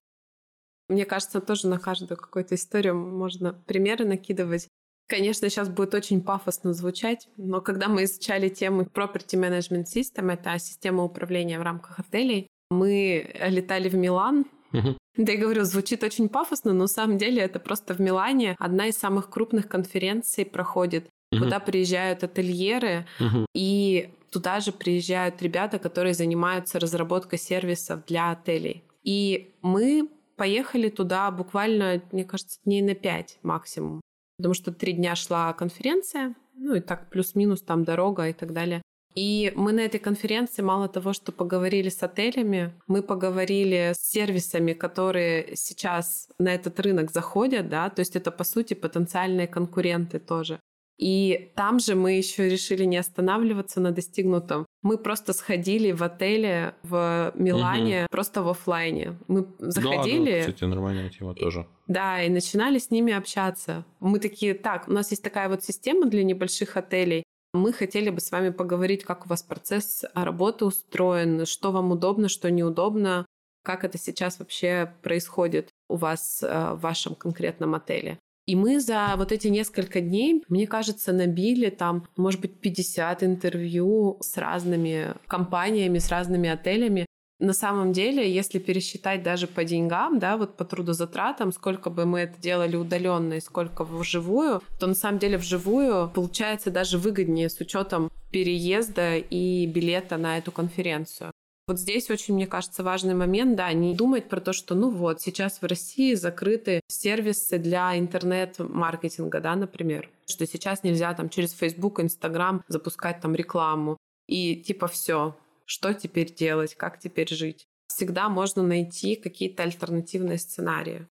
[0.89, 4.69] Мне кажется, тоже на каждую какую-то историю можно примеры накидывать.
[5.07, 10.59] Конечно, сейчас будет очень пафосно звучать, но когда мы изучали тему Property Management System, это
[10.59, 14.97] система управления в рамках отелей, мы летали в Милан, Угу.
[15.17, 18.87] Да, я говорю, звучит очень пафосно, но на самом деле это просто в Милане одна
[18.87, 21.45] из самых крупных конференций проходит, угу.
[21.45, 23.47] куда приезжают ательеры, угу.
[23.55, 28.85] и туда же приезжают ребята, которые занимаются разработкой сервисов для отелей.
[29.03, 34.01] И мы поехали туда буквально, мне кажется, дней на пять максимум.
[34.39, 38.81] Потому что три дня шла конференция, ну и так плюс-минус там дорога и так далее.
[39.15, 44.75] И мы на этой конференции мало того, что поговорили с отелями, мы поговорили с сервисами,
[44.75, 50.61] которые сейчас на этот рынок заходят, да, то есть это по сути потенциальные конкуренты тоже.
[50.99, 54.67] И там же мы еще решили не останавливаться на достигнутом.
[54.83, 58.09] Мы просто сходили в отеле в Милане, угу.
[58.11, 59.19] просто в офлайне.
[59.27, 60.31] Мы заходили.
[60.31, 61.67] Да, да, кстати, нормальная тема тоже.
[61.89, 63.85] Да, и начинали с ними общаться.
[63.99, 67.25] Мы такие, так, у нас есть такая вот система для небольших отелей.
[67.53, 72.29] Мы хотели бы с вами поговорить, как у вас процесс работы устроен, что вам удобно,
[72.29, 73.27] что неудобно,
[73.65, 78.19] как это сейчас вообще происходит у вас э, в вашем конкретном отеле.
[78.49, 84.17] И мы за вот эти несколько дней, мне кажется, набили там, может быть, 50 интервью
[84.23, 87.05] с разными компаниями, с разными отелями.
[87.41, 92.21] На самом деле, если пересчитать даже по деньгам, да, вот по трудозатратам, сколько бы мы
[92.21, 97.61] это делали удаленно и сколько вживую, то на самом деле вживую получается даже выгоднее с
[97.61, 101.33] учетом переезда и билета на эту конференцию.
[101.69, 105.21] Вот здесь очень, мне кажется, важный момент, да, не думать про то, что, ну вот,
[105.21, 112.01] сейчас в России закрыты сервисы для интернет-маркетинга, да, например, что сейчас нельзя там через Facebook,
[112.01, 113.99] Instagram запускать там рекламу.
[114.27, 117.67] И типа все, что теперь делать, как теперь жить.
[117.87, 121.07] Всегда можно найти какие-то альтернативные сценарии.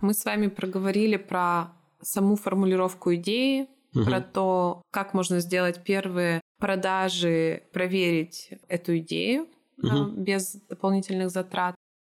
[0.00, 1.68] Мы с вами проговорили про
[2.02, 4.04] саму формулировку идеи, угу.
[4.04, 9.48] про то, как можно сделать первые продажи, проверить эту идею
[9.82, 10.10] угу.
[10.10, 11.74] без дополнительных затрат.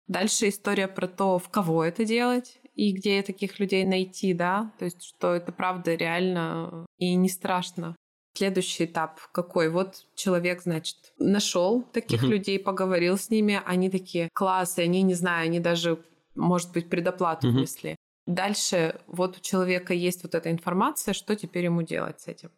[0.07, 4.85] Дальше история про то, в кого это делать и где таких людей найти, да, то
[4.85, 7.97] есть что это правда реально и не страшно.
[8.35, 9.69] Следующий этап какой?
[9.69, 15.15] Вот человек, значит, нашел таких uh людей, поговорил с ними, они такие классы, они, не
[15.15, 15.99] знаю, они даже,
[16.37, 17.97] может быть, предоплату uh внесли.
[18.29, 22.51] Дальше вот у человека есть вот эта информация, что теперь ему делать с этим?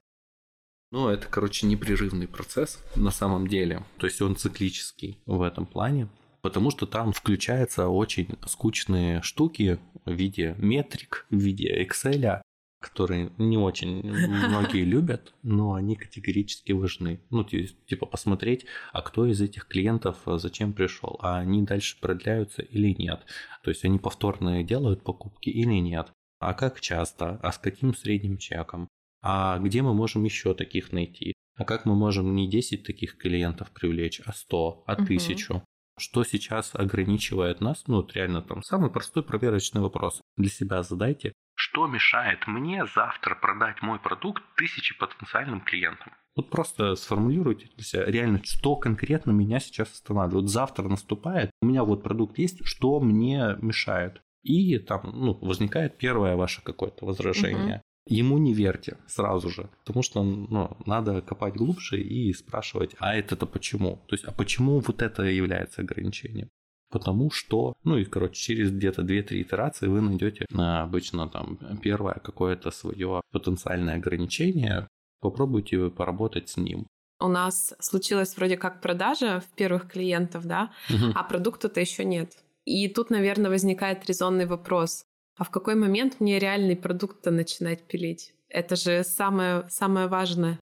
[0.91, 3.85] Ну, это, короче, непрерывный процесс на самом деле.
[3.99, 6.09] То есть он циклический в этом плане.
[6.43, 12.43] потому что там включаются очень скучные штуки в виде метрик, в виде Excel,
[12.81, 17.21] которые не очень многие любят, но они категорически важны.
[17.31, 22.63] Ну, типа посмотреть, а кто из этих клиентов э, зачем пришел, а они дальше продляются
[22.63, 23.21] или нет.
[23.63, 26.11] То есть они повторные делают покупки или нет.
[26.39, 28.89] А как часто, а с каким средним чеком,
[29.23, 33.71] а где мы можем еще таких найти, а как мы можем не 10 таких клиентов
[33.73, 35.53] привлечь, а 100, а 1000.
[35.53, 35.65] Угу.
[35.99, 37.85] Что сейчас ограничивает нас?
[37.87, 41.35] Ну, вот реально там самый простой проверочный вопрос для себя задайте.
[41.71, 46.13] Что мешает мне завтра продать мой продукт тысячи потенциальным клиентам?
[46.35, 50.45] Вот просто сформулируйте для себя реально, что конкретно меня сейчас останавливает.
[50.45, 54.21] Вот завтра наступает, у меня вот продукт есть, что мне мешает?
[54.43, 57.77] И там ну, возникает первое ваше какое-то возражение.
[57.77, 58.17] Угу.
[58.17, 63.47] Ему не верьте сразу же, потому что ну, надо копать глубже и спрашивать, а это-то
[63.47, 64.03] почему?
[64.09, 66.49] То есть, а почему вот это является ограничением?
[66.91, 72.71] Потому что, ну и, короче, через где-то 2-3 итерации вы найдете обычно там первое какое-то
[72.71, 74.89] свое потенциальное ограничение,
[75.21, 76.87] попробуйте поработать с ним.
[77.21, 81.13] У нас случилась вроде как продажа в первых клиентов, да, угу.
[81.15, 82.33] а продукта-то еще нет.
[82.65, 85.05] И тут, наверное, возникает резонный вопрос.
[85.37, 88.35] А в какой момент мне реальный продукт-то начинать пилить?
[88.49, 90.59] Это же самое, самое важное.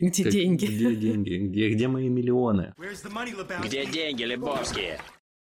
[0.00, 0.66] Где как, деньги?
[0.66, 1.34] Где деньги?
[1.34, 2.72] Где, где мои миллионы?
[3.64, 5.00] Где деньги, Лебовские?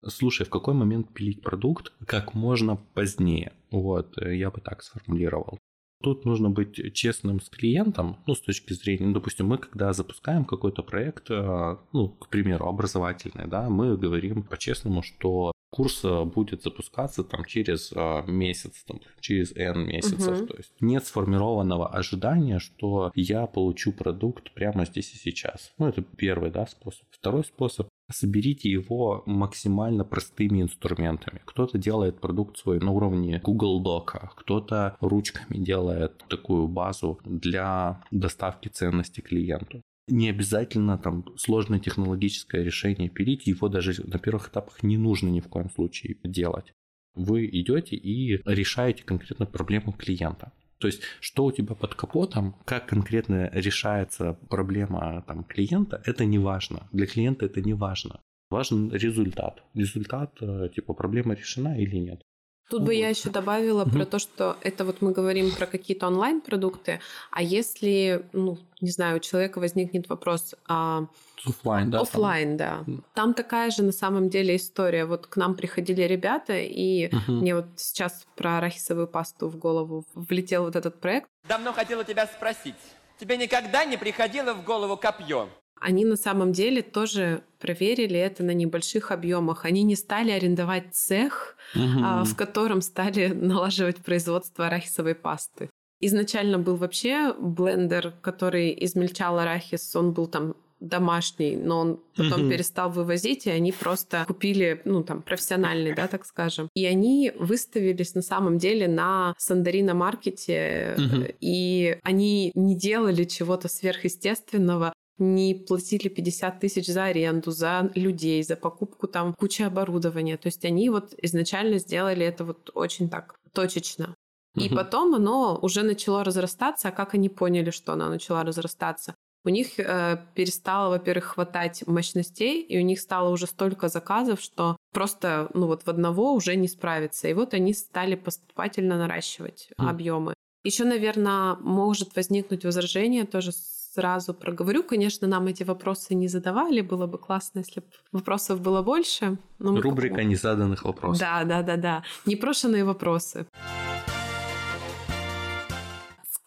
[0.09, 3.53] Слушай, в какой момент пилить продукт как можно позднее?
[3.71, 5.57] Вот, э, я бы так сформулировал.
[6.03, 10.45] Тут нужно быть честным с клиентом, ну, с точки зрения, ну, допустим, мы когда запускаем
[10.45, 16.61] какой-то проект, э, ну, к примеру, образовательный, да, мы говорим по-честному, что курс э, будет
[16.61, 17.91] запускаться там через
[18.27, 20.41] месяц, там, через N месяцев.
[20.41, 20.47] Угу.
[20.47, 25.73] То есть нет сформированного ожидания, что я получу продукт прямо здесь и сейчас.
[25.79, 27.07] Ну, это первый да, способ.
[27.09, 31.41] Второй способ соберите его максимально простыми инструментами.
[31.45, 38.69] Кто-то делает продукт свой на уровне Google Дока, кто-то ручками делает такую базу для доставки
[38.69, 44.97] ценности клиенту не обязательно там сложное технологическое решение пилить, его даже на первых этапах не
[44.97, 46.73] нужно ни в коем случае делать.
[47.15, 50.51] Вы идете и решаете конкретно проблему клиента.
[50.79, 56.39] То есть, что у тебя под капотом, как конкретно решается проблема там, клиента, это не
[56.39, 56.87] важно.
[56.91, 58.19] Для клиента это не важно.
[58.49, 59.63] Важен результат.
[59.73, 62.21] Результат, э, типа, проблема решена или нет.
[62.69, 63.91] Тут бы я еще добавила угу.
[63.91, 66.99] про то, что это вот мы говорим про какие-то онлайн-продукты,
[67.31, 70.55] а если, ну, не знаю, у человека возникнет вопрос...
[70.67, 71.07] А...
[71.45, 72.01] Оффлайн, да?
[72.01, 72.83] Оффлайн, да.
[73.13, 75.05] Там такая же на самом деле история.
[75.05, 77.31] Вот к нам приходили ребята, и угу.
[77.33, 81.27] мне вот сейчас про арахисовую пасту в голову влетел вот этот проект.
[81.47, 82.75] Давно хотела тебя спросить.
[83.19, 85.49] Тебе никогда не приходило в голову копье?
[85.79, 89.65] Они на самом деле тоже проверили это на небольших объемах.
[89.65, 92.03] Они не стали арендовать цех, угу.
[92.03, 95.69] а, в котором стали налаживать производство арахисовой пасты.
[95.99, 102.49] Изначально был вообще блендер, который измельчал арахис, он был там домашний, но он потом uh
[102.49, 106.69] перестал вывозить, и они просто купили, ну, там, профессиональный, да, так скажем.
[106.75, 113.67] И они выставились на самом деле на Сандарина маркете, uh и они не делали чего-то
[113.67, 120.37] сверхъестественного не платили 50 тысяч за аренду, за людей, за покупку там кучи оборудования.
[120.37, 124.15] То есть они вот изначально сделали это вот очень так точечно.
[124.55, 126.87] И потом оно уже начало разрастаться.
[126.87, 129.15] А как они поняли, что оно начало разрастаться?
[129.47, 134.75] У них э, перестало, во-первых, хватать мощностей, и у них стало уже столько заказов, что
[134.91, 137.29] просто, ну вот в одного уже не справиться.
[137.29, 139.89] И вот они стали поступательно наращивать mm.
[139.89, 140.33] объемы.
[140.65, 144.83] Еще, наверное, может возникнуть возражение тоже сразу проговорю.
[144.83, 146.81] Конечно, нам эти вопросы не задавали.
[146.81, 149.37] Было бы классно, если бы вопросов было больше.
[149.59, 150.25] Но Рубрика как...
[150.25, 151.19] незаданных вопросов.
[151.19, 152.03] Да, да, да, да.
[152.25, 153.47] Непрошенные вопросы.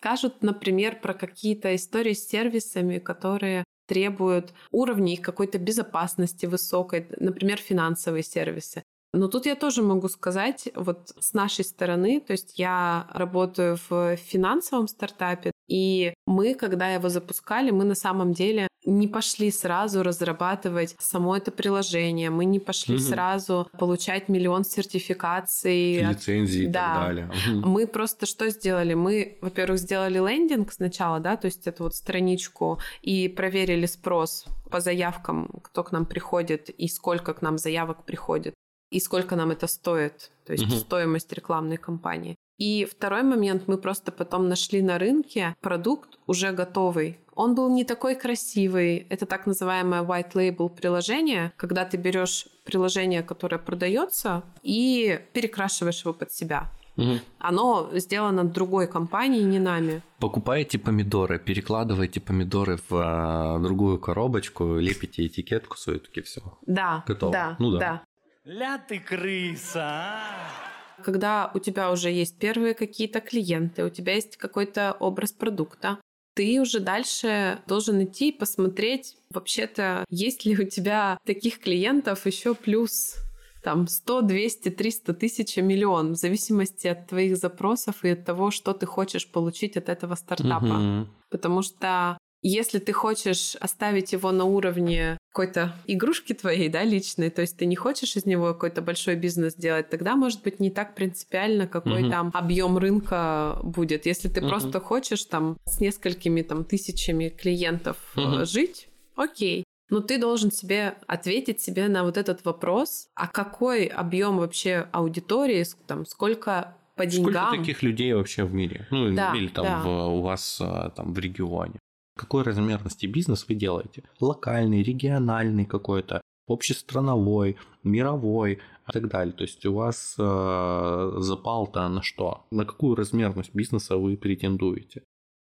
[0.00, 8.22] Скажут, например, про какие-то истории с сервисами, которые требуют уровней какой-то безопасности высокой, например, финансовые
[8.22, 8.82] сервисы.
[9.12, 14.16] Но тут я тоже могу сказать, вот с нашей стороны, то есть я работаю в
[14.16, 20.96] финансовом стартапе, и мы, когда его запускали, мы на самом деле не пошли сразу разрабатывать
[20.98, 23.02] само это приложение, мы не пошли угу.
[23.02, 26.70] сразу получать миллион сертификаций, лицензий да.
[26.70, 27.30] и так далее.
[27.64, 28.94] Мы просто что сделали?
[28.94, 34.80] Мы, во-первых, сделали лендинг сначала, да, то есть эту вот страничку и проверили спрос по
[34.80, 38.54] заявкам, кто к нам приходит и сколько к нам заявок приходит
[38.90, 40.74] и сколько нам это стоит, то есть угу.
[40.74, 42.36] стоимость рекламной кампании.
[42.60, 47.18] И второй момент, мы просто потом нашли на рынке продукт уже готовый.
[47.34, 49.06] Он был не такой красивый.
[49.08, 56.12] Это так называемое white label приложение, когда ты берешь приложение, которое продается, и перекрашиваешь его
[56.12, 56.70] под себя.
[56.98, 57.20] Угу.
[57.38, 60.02] Оно сделано другой компанией, не нами.
[60.18, 66.42] Покупаете помидоры, перекладываете помидоры в а, другую коробочку, лепите этикетку свою, таки все.
[66.66, 67.32] Да, Готово.
[67.32, 67.78] да, Ну да.
[67.78, 68.02] да.
[68.44, 70.69] Ля ты крыса, а!
[71.04, 75.98] Когда у тебя уже есть первые какие-то клиенты, у тебя есть какой-то образ продукта,
[76.34, 82.54] ты уже дальше должен идти и посмотреть, вообще-то, есть ли у тебя таких клиентов еще
[82.54, 83.16] плюс
[83.62, 88.72] там 100, 200, 300 тысяч, миллион, в зависимости от твоих запросов и от того, что
[88.72, 90.64] ты хочешь получить от этого стартапа.
[90.64, 91.10] Мгм.
[91.28, 97.42] Потому что если ты хочешь оставить его на уровне какой-то игрушки твоей, да, личной, то
[97.42, 100.94] есть ты не хочешь из него какой-то большой бизнес делать, тогда, может быть, не так
[100.94, 102.10] принципиально, какой Мгм.
[102.10, 104.06] там объем рынка будет.
[104.06, 104.48] Если ты Мгм.
[104.50, 108.44] просто хочешь там с несколькими там тысячами клиентов Мгм.
[108.46, 109.64] жить, окей.
[109.90, 115.64] Но ты должен себе ответить себе на вот этот вопрос, а какой объем вообще аудитории,
[115.86, 117.32] там, сколько по деньгам.
[117.48, 118.86] Сколько таких людей вообще в мире?
[118.90, 119.82] Ну, Да, или там да.
[119.82, 121.74] в- у вас а, там в регионе.
[122.20, 124.02] Какой размерности бизнес вы делаете?
[124.20, 128.52] Локальный, региональный какой-то, общестрановой, мировой
[128.88, 129.32] и так далее.
[129.32, 132.44] То есть у вас э, запал-то на что?
[132.50, 135.02] На какую размерность бизнеса вы претендуете?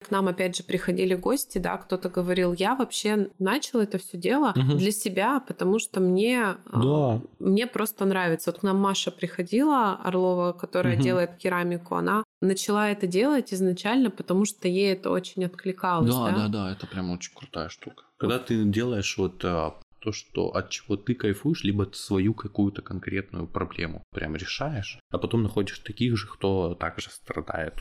[0.06, 4.54] К нам опять же приходили гости, да, кто-то говорил, я вообще начал это все дело
[4.54, 4.78] Мгм.
[4.78, 6.40] для себя, потому что мне,
[6.72, 7.20] а, Да.
[7.40, 8.52] мне просто нравится.
[8.52, 11.02] Вот к нам Маша приходила, Орлова, которая Мгм.
[11.02, 16.10] делает керамику, она начала это делать изначально, потому что ей это очень откликалось.
[16.10, 18.04] Да, Да, да, да, это прям очень крутая штука.
[18.16, 22.82] Когда ты делаешь вот а, то, что от чего ты кайфуешь, либо ты свою какую-то
[22.82, 27.74] конкретную проблему прям решаешь, а потом находишь таких же, кто также страдает.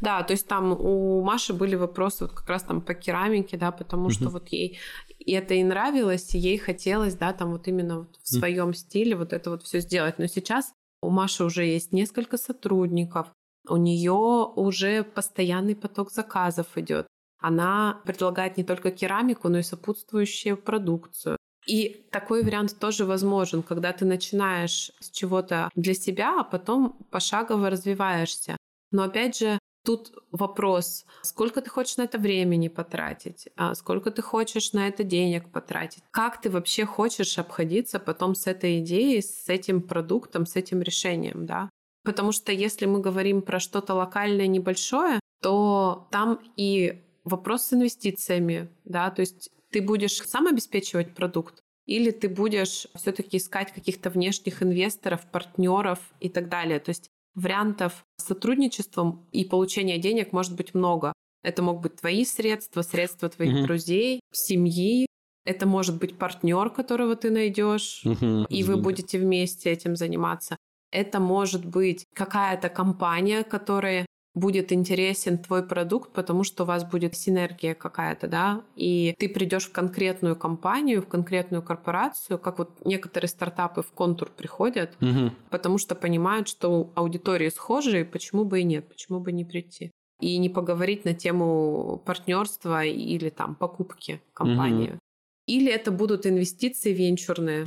[0.00, 3.70] Да, то есть там у Маши были вопросы вот как раз там по керамике, да,
[3.70, 4.80] потому что вот ей
[5.20, 9.14] и это и нравилось, и ей хотелось, да, там вот именно вот в своем стиле
[9.14, 10.18] вот это вот все сделать.
[10.18, 13.28] Но сейчас у Маши уже есть несколько сотрудников,
[13.68, 17.06] у нее уже постоянный поток заказов идет.
[17.38, 21.36] Она предлагает не только керамику, но и сопутствующую продукцию.
[21.66, 27.70] И такой вариант тоже возможен, когда ты начинаешь с чего-то для себя, а потом пошагово
[27.70, 28.56] развиваешься.
[28.90, 34.22] Но опять же, тут вопрос, сколько ты хочешь на это времени потратить, а сколько ты
[34.22, 39.48] хочешь на это денег потратить, как ты вообще хочешь обходиться потом с этой идеей, с
[39.48, 41.70] этим продуктом, с этим решением, да?
[42.04, 48.68] Потому что если мы говорим про что-то локальное, небольшое, то там и вопрос с инвестициями,
[48.84, 54.62] да, то есть ты будешь сам обеспечивать продукт, или ты будешь все-таки искать каких-то внешних
[54.62, 56.78] инвесторов, партнеров и так далее.
[56.78, 61.12] То есть вариантов с сотрудничеством и получения денег может быть много.
[61.42, 63.62] Это могут быть твои средства, средства твоих Мгм.
[63.64, 65.06] друзей, семьи.
[65.44, 68.04] Это может быть партнер, которого ты найдешь,
[68.48, 70.56] и вы будете вместе этим заниматься.
[70.92, 77.16] Это может быть какая-то компания, которая будет интересен твой продукт, потому что у вас будет
[77.16, 83.28] синергия какая-то, да, и ты придешь в конкретную компанию, в конкретную корпорацию, как вот некоторые
[83.28, 85.34] стартапы в контур приходят, Мгм.
[85.50, 89.90] потому что понимают, что аудитории схожие, почему бы и нет, почему бы не прийти.
[90.20, 94.98] И не поговорить на тему партнерства или там покупки компании.
[95.46, 97.66] Или это будут инвестиции венчурные.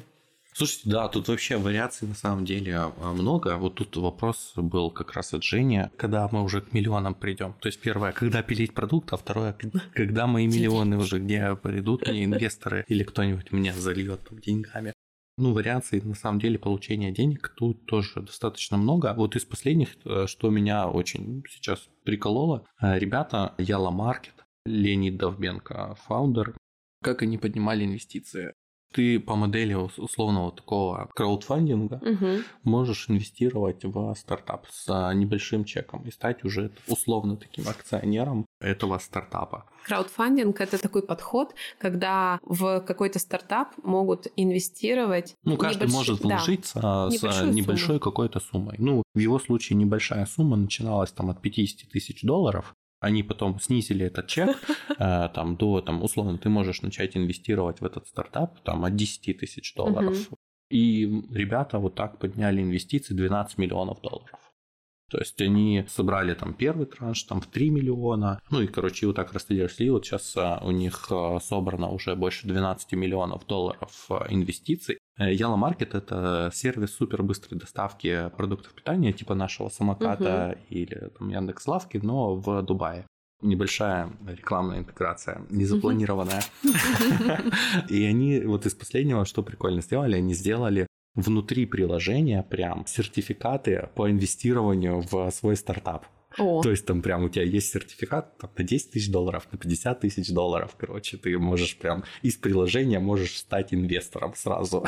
[0.58, 3.58] Слушайте, да, тут вообще вариаций на самом деле а, много.
[3.58, 7.56] Вот тут вопрос был как раз от Жени, когда мы уже к миллионам придем.
[7.60, 9.58] То есть первое, когда пилить продукт, а второе,
[9.94, 14.94] когда мои миллионы уже где придут мне инвесторы или кто-нибудь меня зальет там деньгами.
[15.38, 19.14] Ну, вариаций на самом деле получения денег тут тоже достаточно много.
[19.14, 25.98] Вот из последних, э, что меня очень сейчас прикололо, э, ребята, Яла Маркет, Леонид Довбенко,
[26.06, 26.56] фаундер,
[27.04, 28.54] как они поднимали инвестиции.
[28.96, 32.44] Ты по модели ус- условного такого краудфандинга Мгм.
[32.64, 38.98] можешь инвестировать в стартап с а, небольшим чеком и стать уже условно таким акционером этого
[39.00, 39.66] стартапа.
[39.86, 45.36] Краудфандинг— это такой подход, когда в какой-то стартап могут инвестировать...
[45.44, 46.28] Ну, каждый небольш- может да.
[46.30, 48.76] вложиться с Небольшую небольшой какой-то суммой.
[48.80, 52.74] Ну, в его случае небольшая сумма начиналась там от 50 тысяч долларов.
[53.06, 54.58] Они потом снизили этот чек
[55.00, 59.38] э, там, до, там, условно, ты можешь начать инвестировать в этот стартап там, от 10
[59.38, 60.18] тысяч долларов.
[60.72, 64.40] И ребята вот так подняли инвестиции 12 миллионов долларов.
[65.12, 69.16] То есть они собрали там первый транш там в 3 миллиона, ну и, короче, вот
[69.16, 69.80] так распределились.
[69.80, 74.98] И вот сейчас а, у них а, собрано уже больше 12 миллионов долларов инвестиций.
[75.18, 81.30] Э, Yellow Market– это сервис супер быстрой доставки продуктов питания, типа нашего самоката или там
[81.30, 83.06] Яндекс.Лавки, но в Дубае.
[83.42, 86.44] небольшая рекламная интеграция, незапланированная.
[87.90, 94.10] И они вот из последнего, что прикольно сделали, они сделали внутри приложения прям сертификаты по
[94.10, 96.06] инвестированию в свой стартап.
[96.38, 99.58] О, То есть там прям у тебя есть сертификат там, на 10 тысяч долларов, на
[99.58, 104.86] 50 тысяч долларов, короче, ты можешь прям из приложения можешь стать инвестором сразу.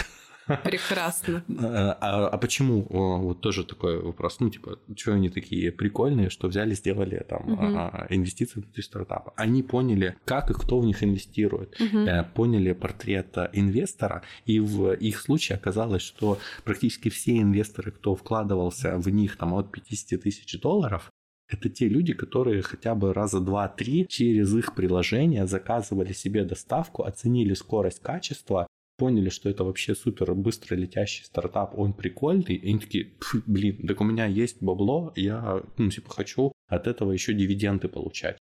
[0.64, 1.43] прекрасно.
[2.00, 2.86] А, а почему?
[2.89, 4.39] Вот тоже такой вопрос.
[4.39, 9.34] Ну, типа, что они такие прикольные, что взяли, сделали там а, инвестиции внутри стартапа.
[9.36, 11.80] Они поняли, как и кто в них инвестирует.
[11.80, 18.16] Э, Поняли портрет э, инвестора, и в их случае оказалось, что практически все инвесторы, кто
[18.16, 21.12] вкладывался в них там от 50 тысяч долларов,
[21.50, 27.54] это те люди, которые хотя бы раза два-три через их приложение заказывали себе доставку, оценили
[27.54, 28.68] скорость качества,
[28.98, 33.88] поняли, что это вообще супер быстро летящий стартап, он прикольный, и они такие, «Пф, блин,
[33.88, 38.38] так у меня есть бабло, я, ну, типа, хочу от этого еще дивиденды получать.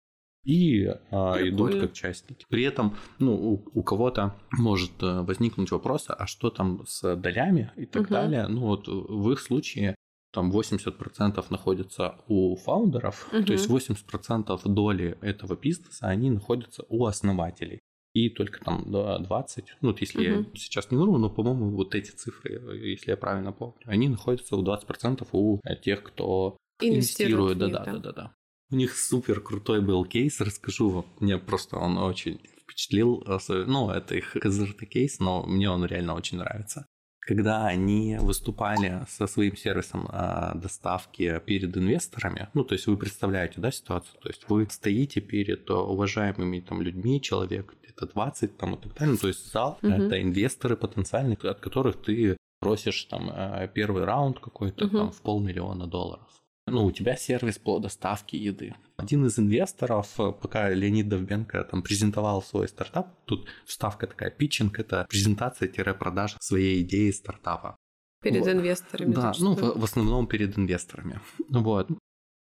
[0.45, 2.45] И а, идут как частники.
[2.49, 7.71] При этом, ну, у, у кого-то может э, возникнуть вопрос, а что там с долями
[7.75, 8.11] и так Мгм.
[8.11, 8.47] далее.
[8.47, 9.94] Ну, вот в их случае
[10.35, 13.45] там 80% находится у фаундеров, Мгм.
[13.45, 17.79] то есть 80% доли этого бизнеса, они находятся у основателей.
[18.13, 20.55] И только там до 20, ну вот если я Мгм.
[20.55, 22.49] сейчас не вру, но, по-моему, вот эти цифры,
[22.95, 27.57] если я правильно помню, они находятся у 20% у э, тех, кто инвестирует.
[27.57, 27.97] Да, да, да.
[27.97, 28.35] да, да.
[28.71, 31.05] У них супер крутой был кейс, расскажу вам.
[31.19, 33.23] Мне просто он очень впечатлил.
[33.67, 36.85] Ну, это их КЗРТ кейс, но мне он реально очень нравится.
[37.25, 43.59] Когда они выступали со своим сервисом а, доставки перед инвесторами, ну, то есть вы представляете,
[43.61, 48.77] да, ситуацию, то есть вы стоите перед уважаемыми там людьми, человек где-то 20 там и
[48.77, 49.93] так далее, ну, то есть зал, Мгм.
[49.93, 54.97] это инвесторы потенциальные, от которых ты просишь там а, первый раунд какой-то Мгм.
[54.97, 56.27] там в полмиллиона долларов.
[56.67, 58.73] Ну, у тебя сервис по доставке еды.
[58.97, 64.79] Один из инвесторов, э, пока Леонид Довбенко там презентовал свой стартап, тут вставка такая, питчинг–
[64.79, 67.77] это презентация-продажа своей идеи стартапа.
[68.23, 68.49] Перед Вот.
[68.49, 69.13] инвесторами.
[69.13, 71.19] Да, ну, в, в основном перед инвесторами.
[71.49, 71.87] Вот.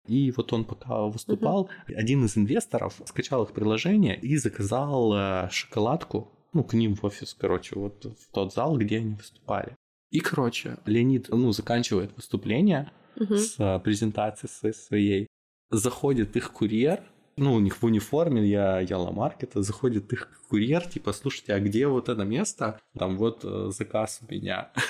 [0.07, 6.31] И вот он пока выступал, один из инвесторов скачал их приложение и заказал э, шоколадку,
[6.53, 9.75] ну, к ним в офис, короче, вот в тот зал, где они выступали.
[10.11, 13.37] И, короче, Леонид, ну, заканчивает выступление, Мгм.
[13.39, 15.27] с а, презентацией своей- своей.
[15.71, 17.01] Заходит их курьер,
[17.37, 21.87] ну, у них в униформе, я Яла Маркета, заходит их курьер, типа, слушайте, а где
[21.87, 22.79] вот это место?
[22.99, 24.71] Там вот э, заказ у меня.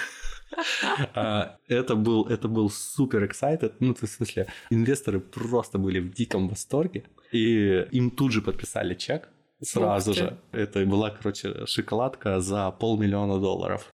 [1.14, 5.98] А, Это был, это был супер excited, ну, то есть, в смысле, инвесторы просто были
[6.00, 9.28] в диком восторге, и им тут же подписали чек
[9.62, 10.38] сразу же.
[10.52, 13.90] Это была, короче, шоколадка за полмиллиона долларов.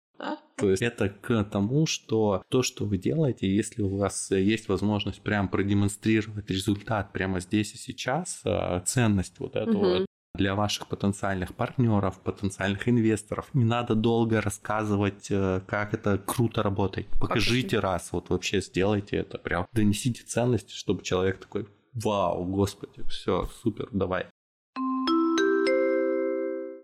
[0.58, 5.22] То есть это к тому, что то, что вы делаете, если у вас есть возможность
[5.22, 10.06] прям продемонстрировать результат прямо здесь и сейчас, э, ценность вот этого Мгм.
[10.36, 13.50] для ваших потенциальных партнеров, потенциальных инвесторов.
[13.54, 17.08] Не надо долго рассказывать, э, как это круто работает.
[17.20, 23.50] Покажите раз, вот вообще сделайте это, прям донесите ценности, чтобы человек такой, вау, господи, все,
[23.62, 24.28] супер, давай.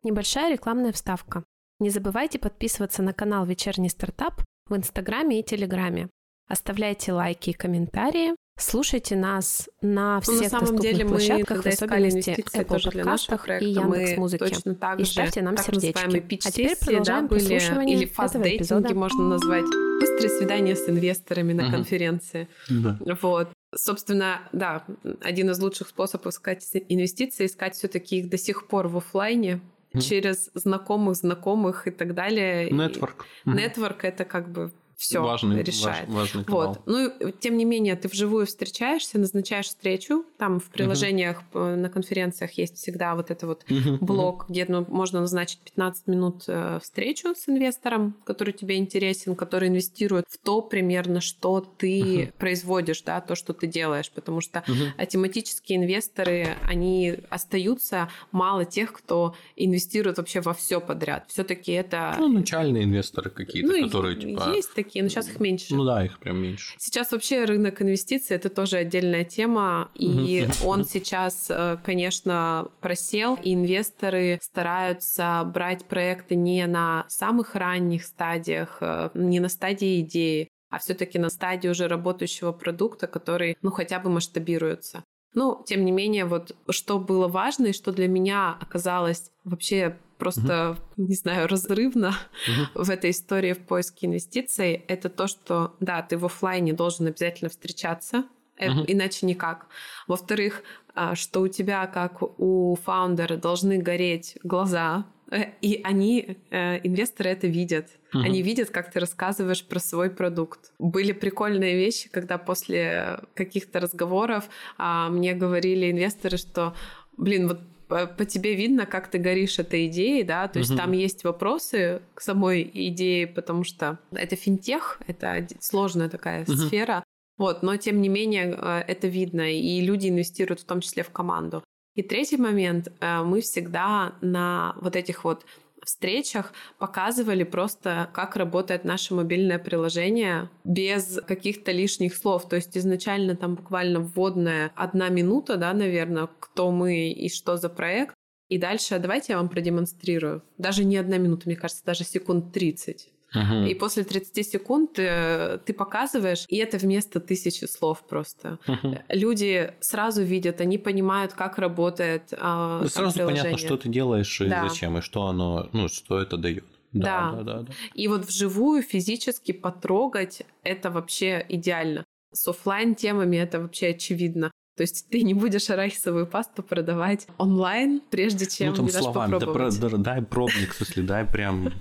[0.03, 1.43] Небольшая рекламная вставка.
[1.79, 6.09] Не забывайте подписываться на канал «Вечерний стартап» в Инстаграме и Телеграме.
[6.49, 8.35] Оставляйте лайки и комментарии.
[8.59, 12.89] Слушайте нас на Ну, всех на самом доступных деле мы, площадках, в особенности Apple тоже
[12.89, 14.45] для нашего подкастах и проекта, мы Яндекс.Музыке.
[14.49, 16.39] точно так И же ставьте нам так сердечки.
[16.45, 18.95] А теперь продолжаем да, были, прослушивание или этого фаст-дейтинги эпизода.
[18.95, 19.65] можно назвать.
[20.01, 21.71] Быстрые свидания с инвесторами на Мгм.
[21.71, 22.49] конференции.
[22.69, 22.97] Да.
[23.21, 23.49] Вот.
[23.73, 24.83] Собственно, да,
[25.21, 29.61] один из лучших способов искать инвестиции, искать все-таки их до сих пор в оффлайне,
[29.97, 32.69] Через знакомых, знакомых и так далее.
[32.69, 33.25] Нетворк.
[33.45, 36.07] Нетворк это как бы все важный, решает.
[36.09, 36.67] важ- важный канал.
[36.67, 36.81] Вот.
[36.85, 40.25] Ну, тем не менее, ты вживую встречаешься, назначаешь встречу.
[40.37, 43.97] Там в приложениях э, на конференциях есть всегда вот это вот мгм.
[44.01, 49.69] блок, где ну, можно назначить 15 минут э, встречу с инвестором, который тебе интересен, который
[49.69, 52.33] инвестирует в то примерно, что ты Мгм.
[52.37, 54.11] производишь, да, то, что ты делаешь.
[54.11, 54.63] Потому что
[54.97, 61.23] а тематические инвесторы, они остаются мало тех, кто инвестирует вообще во все подряд.
[61.29, 62.15] Все-таки это...
[62.17, 64.51] Ну, начальные инвесторы какие-то, Ну, которые, типа...
[64.53, 65.75] есть такие, но сейчас их меньше.
[65.75, 66.73] Ну да, их прям меньше.
[66.77, 73.53] Сейчас вообще рынок инвестиций это тоже отдельная тема, и он сейчас, э, конечно, просел, и
[73.53, 80.79] инвесторы стараются брать проекты не на самых ранних стадиях, э, не на стадии идеи, а
[80.79, 85.03] все-таки на стадии уже работающего продукта, который, ну, хотя бы масштабируется.
[85.33, 90.77] Ну, тем не менее, вот что было важно и что для меня оказалось вообще просто,
[90.97, 92.13] не знаю, разрывно
[92.47, 92.67] Мгм.
[92.85, 97.49] в этой истории в поиске инвестиций, это то, что, да, ты в оффлайне должен обязательно
[97.49, 98.25] встречаться,
[98.57, 98.83] э, Мгм.
[98.87, 99.67] иначе никак.
[100.07, 100.63] Во-вторых,
[100.93, 107.29] а, что у тебя, как у фаундера, должны гореть глаза, э, и они, э, инвесторы,
[107.29, 107.87] это видят.
[108.13, 108.23] Угу.
[108.23, 110.73] Они видят, как ты рассказываешь про свой продукт.
[110.79, 116.73] Были прикольные вещи, когда после каких-то разговоров а, мне говорили инвесторы, что,
[117.15, 117.59] блин, вот
[117.89, 120.77] по, по тебе видно, как ты горишь этой идеей, да, то есть угу.
[120.77, 126.53] там есть вопросы к самой идее, потому что это финтех, это сложная такая угу.
[126.53, 127.03] сфера,
[127.37, 131.09] вот, но тем не менее э, это видно, и люди инвестируют в том числе в
[131.09, 131.63] команду.
[131.95, 135.43] И третий момент, э, мы всегда на вот этих вот
[135.89, 142.47] встречах показывали просто, как работает наше мобильное приложение без каких-то лишних слов.
[142.47, 147.69] То есть изначально там буквально вводная одна минута, да, наверное, кто мы и что за
[147.69, 148.13] проект.
[148.49, 150.43] И дальше давайте я вам продемонстрирую.
[150.57, 153.09] Даже не одна минута, мне кажется, даже секунд 30.
[153.35, 153.65] Угу.
[153.65, 158.59] И после 30 секунд ты, э, ты показываешь, и это вместо тысячи слов просто.
[158.67, 158.99] Угу.
[159.09, 163.43] Люди сразу видят, они понимают, как работает э, Сразу приложение.
[163.43, 164.67] понятно, что ты делаешь и да.
[164.67, 166.65] зачем, и что оно, ну, что это дает.
[166.91, 167.31] Да.
[167.31, 172.03] Да, да, да, И вот вживую физически потрогать это вообще идеально.
[172.31, 174.51] С офлайн темами это вообще очевидно.
[174.79, 178.91] То есть ты не будешь арахисовую пасту продавать онлайн, прежде ну, чем ну, там не
[178.93, 179.79] дашь словами, попробовать.
[179.81, 181.73] Да, да, дай пробник, в смысле, дай прям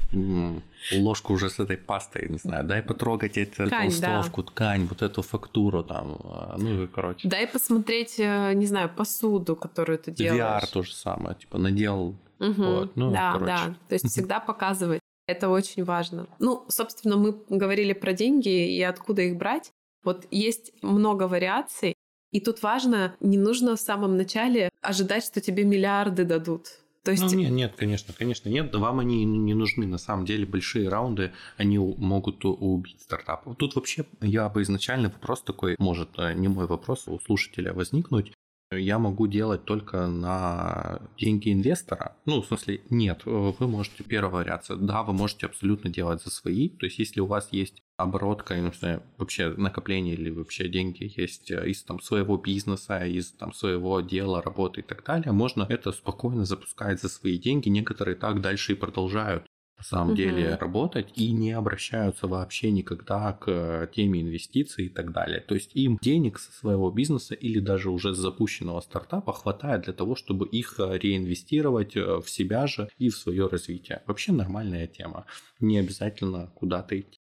[0.92, 4.48] ложку уже с этой пастой, не знаю, дай потрогать эту ткань, толстовку, да.
[4.50, 7.28] ткань, вот эту фактуру там, а, ну и короче.
[7.28, 10.64] Дай посмотреть, э, не знаю, посуду, которую ты делаешь.
[10.64, 13.46] VR то же самое, типа надел, угу, вот, ну, да, короче.
[13.46, 14.98] да, то есть всегда показывать.
[15.28, 16.26] Это очень важно.
[16.40, 19.70] Ну, собственно, мы говорили про деньги и откуда их брать.
[20.02, 21.94] Вот есть много вариаций,
[22.30, 26.66] и тут важно, не нужно в самом начале ожидать, что тебе миллиарды дадут.
[27.04, 27.22] То есть...
[27.22, 28.74] Ну, нет, нет, конечно, конечно, нет.
[28.74, 29.86] Вам они не нужны.
[29.86, 33.46] На самом деле большие раунды, они могут убить стартап.
[33.56, 38.32] Тут вообще я бы изначально вопрос такой, может, э, не мой вопрос у слушателя возникнуть.
[38.70, 42.14] Я могу делать только на деньги инвестора.
[42.26, 44.76] Ну, в смысле, нет, вы можете первая вариация.
[44.76, 46.68] Да, вы можете абсолютно делать за свои.
[46.68, 48.72] То есть, если у вас есть оборотка, ну,
[49.18, 54.40] вообще накопление или вообще деньги есть э, из там своего бизнеса, из там своего дела,
[54.40, 57.68] работы и так далее, можно это спокойно запускать за свои деньги.
[57.68, 59.44] Некоторые так дальше и продолжают
[59.78, 60.16] на самом угу.
[60.16, 65.40] деле работать и не обращаются вообще никогда к теме инвестиций и так далее.
[65.40, 69.92] То есть им денег со своего бизнеса или даже уже с запущенного стартапа хватает для
[69.92, 74.02] того, чтобы их э, реинвестировать э, в себя же и в свое развитие.
[74.06, 75.26] Вообще нормальная тема.
[75.60, 77.17] Не обязательно куда-то идти.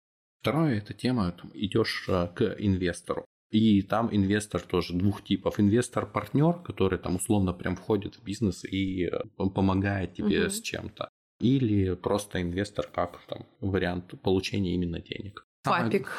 [0.51, 3.24] Второе, эта тема, там, идешь э, к инвестору.
[3.51, 5.61] И там инвестор тоже двух типов.
[5.61, 10.51] Инвестор-партнер, который там условно прям входит в бизнес и помогает тебе угу.
[10.51, 11.09] с чем-то
[11.40, 15.47] или просто инвестор как там вариант получения именно денег.
[15.62, 16.11] Папик.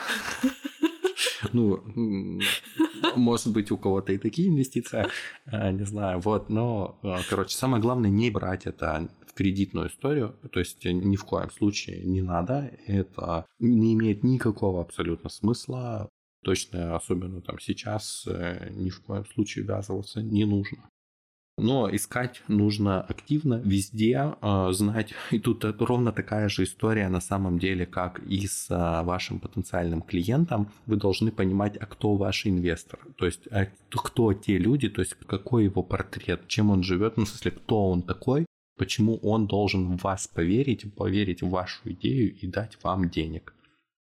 [1.54, 1.84] Ну,
[3.16, 5.08] может быть, у кого-то и такие инвестиции,
[5.46, 9.08] а, не знаю, вот, но, а, короче, самое главное не брать это
[9.38, 15.30] кредитную историю, то есть ни в коем случае не надо, это не имеет никакого абсолютно
[15.30, 16.10] смысла,
[16.44, 20.90] точно, особенно там сейчас, э, ни в коем случае ввязываться не нужно.
[21.60, 25.14] Но искать нужно активно, везде, э, знать.
[25.32, 30.02] И тут ровно такая же история на самом деле, как и с э, вашим потенциальным
[30.02, 30.72] клиентом.
[30.86, 33.00] Вы должны понимать, а кто ваш инвестор.
[33.18, 37.26] То есть, а кто те люди, то есть, какой его портрет, чем он живет, ну,
[37.26, 38.47] в смысле, кто он такой,
[38.78, 43.54] почему он должен в вас поверить, поверить в вашу идею и дать вам денег.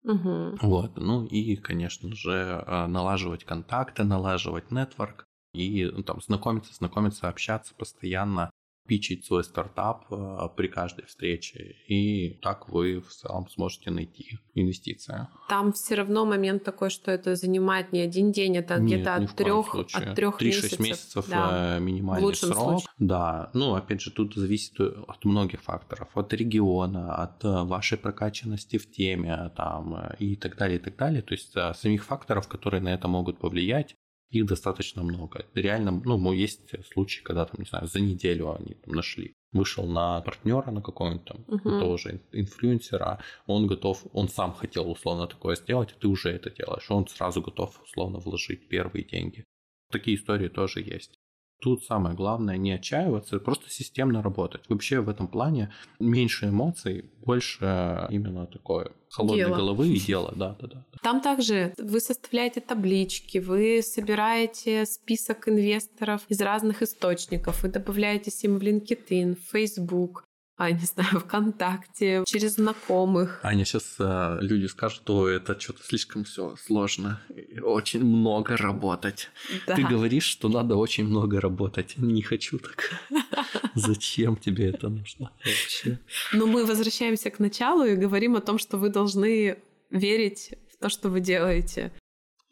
[0.04, 0.58] Угу.
[0.62, 7.28] Вот, ну и, конечно же, э, налаживать контакты, налаживать нетворк, и ну, там знакомиться, знакомиться,
[7.28, 8.50] общаться постоянно,
[8.88, 15.28] пичить свой стартап э, при каждой встрече, и так вы в целом сможете найти инвестиции.
[15.50, 19.76] Там все равно момент такой, что это занимает не один день, это где-то от трех,
[19.76, 20.80] от трех месяцев.
[20.80, 21.78] 3-6 месяцев да.
[21.78, 22.56] Э, минимальный срок.
[22.56, 22.88] Случае.
[23.00, 28.78] Да, ну опять же тут зависит от многих факторов, от региона, от э, вашей прокачанности
[28.78, 31.22] в теме там и так далее, и так далее.
[31.22, 33.96] То есть самих факторов, которые на это могут повлиять,
[34.30, 35.46] их достаточно много.
[35.54, 36.62] Реально, ну, есть
[36.92, 39.34] случаи, когда там, не знаю, за неделю они там нашли.
[39.54, 41.80] Вышел на партнера на какого-нибудь там uh-huh.
[41.80, 46.92] тоже инфлюенсера, он готов, он сам хотел условно такое сделать, а ты уже это делаешь,
[46.92, 49.46] он сразу готов условно вложить первые деньги.
[49.90, 51.18] Такие истории тоже есть.
[51.60, 54.62] Тут самое главное не отчаиваться, просто системно работать.
[54.70, 59.56] Вообще в этом плане меньше эмоций, больше именно такое холодной дело.
[59.56, 60.86] головы и дело, да, да, да.
[61.02, 68.58] Там также вы составляете таблички, вы собираете список инвесторов из разных источников, вы добавляетесь им
[68.58, 70.27] в LinkedIn, в Facebook,
[70.58, 73.40] а, не знаю, ВКонтакте, через знакомых.
[73.44, 77.22] Аня, сейчас э, люди скажут, что это что-то слишком все сложно.
[77.62, 79.30] очень много работать.
[79.68, 79.76] Да.
[79.76, 81.98] Ты говоришь, что надо очень много работать.
[81.98, 82.92] Не хочу так.
[83.76, 86.00] Зачем тебе это нужно вообще?
[86.34, 89.58] Но мы возвращаемся к началу и говорим о том, что вы должны
[89.92, 91.92] верить в то, что вы делаете.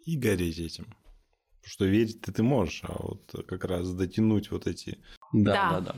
[0.05, 0.85] И гореть этим.
[0.85, 4.99] Потому что верить ты, ты можешь, а вот как раз дотянуть вот эти...
[5.33, 5.69] Да, Да.
[5.69, 5.95] да, да.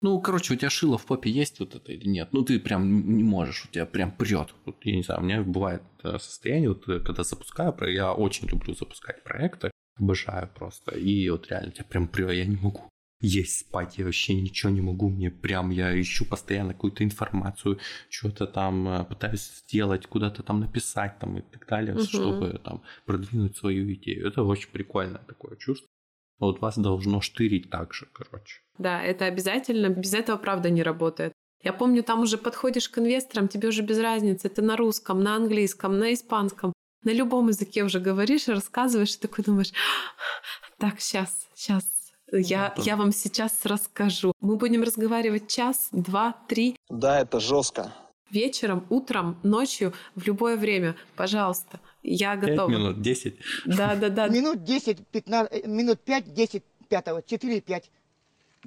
[0.00, 2.28] Ну, короче, у тебя шило в попе есть вот это или нет?
[2.32, 4.54] Ну, ты прям не можешь, у тебя прям прет.
[4.64, 8.46] Вот, я не знаю, у меня бывает э, состояние, вот э, когда запускаю, я очень
[8.46, 10.96] люблю запускать проекты, обожаю просто.
[10.96, 12.88] И вот реально тебя прям прет, я не могу
[13.20, 18.46] есть, спать, я вообще ничего не могу, мне прям, я ищу постоянно какую-то информацию, что-то
[18.46, 22.04] там э, пытаюсь сделать, куда-то там написать там и так далее, Мгм.
[22.04, 24.28] чтобы там продвинуть свою идею.
[24.28, 25.88] Это очень прикольное такое чувство.
[26.38, 28.60] Вот вас должно штырить так же, короче.
[28.78, 29.88] Да, это обязательно.
[29.88, 31.32] Без этого, правда, не работает.
[31.64, 34.48] Я помню, там уже подходишь к инвесторам, тебе уже без разницы.
[34.48, 36.72] Ты на русском, на английском, на испанском,
[37.02, 39.72] на любом языке уже говоришь и рассказываешь, и такой думаешь,
[40.78, 41.84] так, сейчас, сейчас,
[42.30, 42.82] я, Да.
[42.84, 44.32] я вам сейчас расскажу.
[44.40, 47.92] Мы будем разговаривать час, два, три, Да, это жестко.
[48.30, 50.94] вечером, утром, ночью, в любое время.
[51.16, 52.68] Пожалуйста, я готова.
[52.68, 53.36] минут, 10.
[53.66, 54.28] Да, да, да.
[54.28, 57.90] Минут 10, 15, э, минут 5, 10, 5, 4, 5,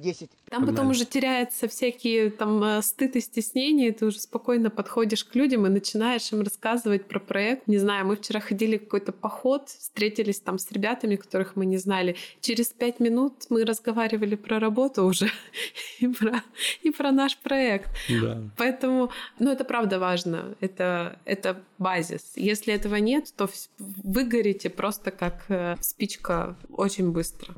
[0.02, 0.30] 10.
[0.50, 0.92] Там потом Погнали.
[0.92, 5.66] уже теряются всякие там э, стыд и стеснение, и ты уже спокойно подходишь к людям
[5.66, 7.68] и начинаешь им рассказывать про проект.
[7.68, 11.78] Не знаю, мы вчера ходили в какой-то поход, встретились там с ребятами, которых мы не
[11.78, 12.16] знали.
[12.42, 15.32] Через пять минут мы разговаривали про работу уже
[16.00, 16.44] и про,
[16.82, 17.90] и про наш проект.
[18.10, 18.42] Да.
[18.58, 20.56] Поэтому, ну, это правда важно.
[20.60, 22.34] Это, это базис.
[22.36, 27.54] Если этого нет, то выгорите просто как э, спичка очень быстро.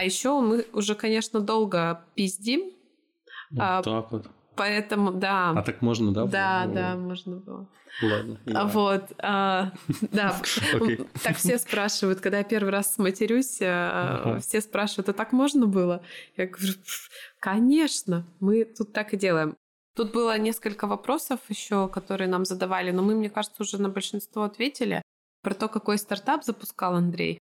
[0.00, 2.60] А еще мы уже, конечно, долго пиздим,
[3.50, 4.26] Вот А, так вот.
[4.56, 5.50] поэтому, да.
[5.50, 6.24] А так можно, да?
[6.24, 6.74] да, было?
[6.74, 7.68] да, можно было.
[8.00, 8.38] Ладно.
[8.46, 8.64] Да.
[8.64, 10.40] Вот, а, да.
[10.74, 11.00] Окей.
[11.22, 14.40] Так все спрашивают, когда я первый раз матерюсь, а, Ага.
[14.40, 16.02] все спрашивают, а так можно было?
[16.38, 19.54] Я говорю, «Пф, конечно, мы тут так и делаем.
[19.94, 24.44] Тут было несколько вопросов еще, которые нам задавали, но мы, мне кажется, уже на большинство
[24.44, 25.02] ответили.
[25.42, 27.38] Про то, какой стартап запускал Андрей.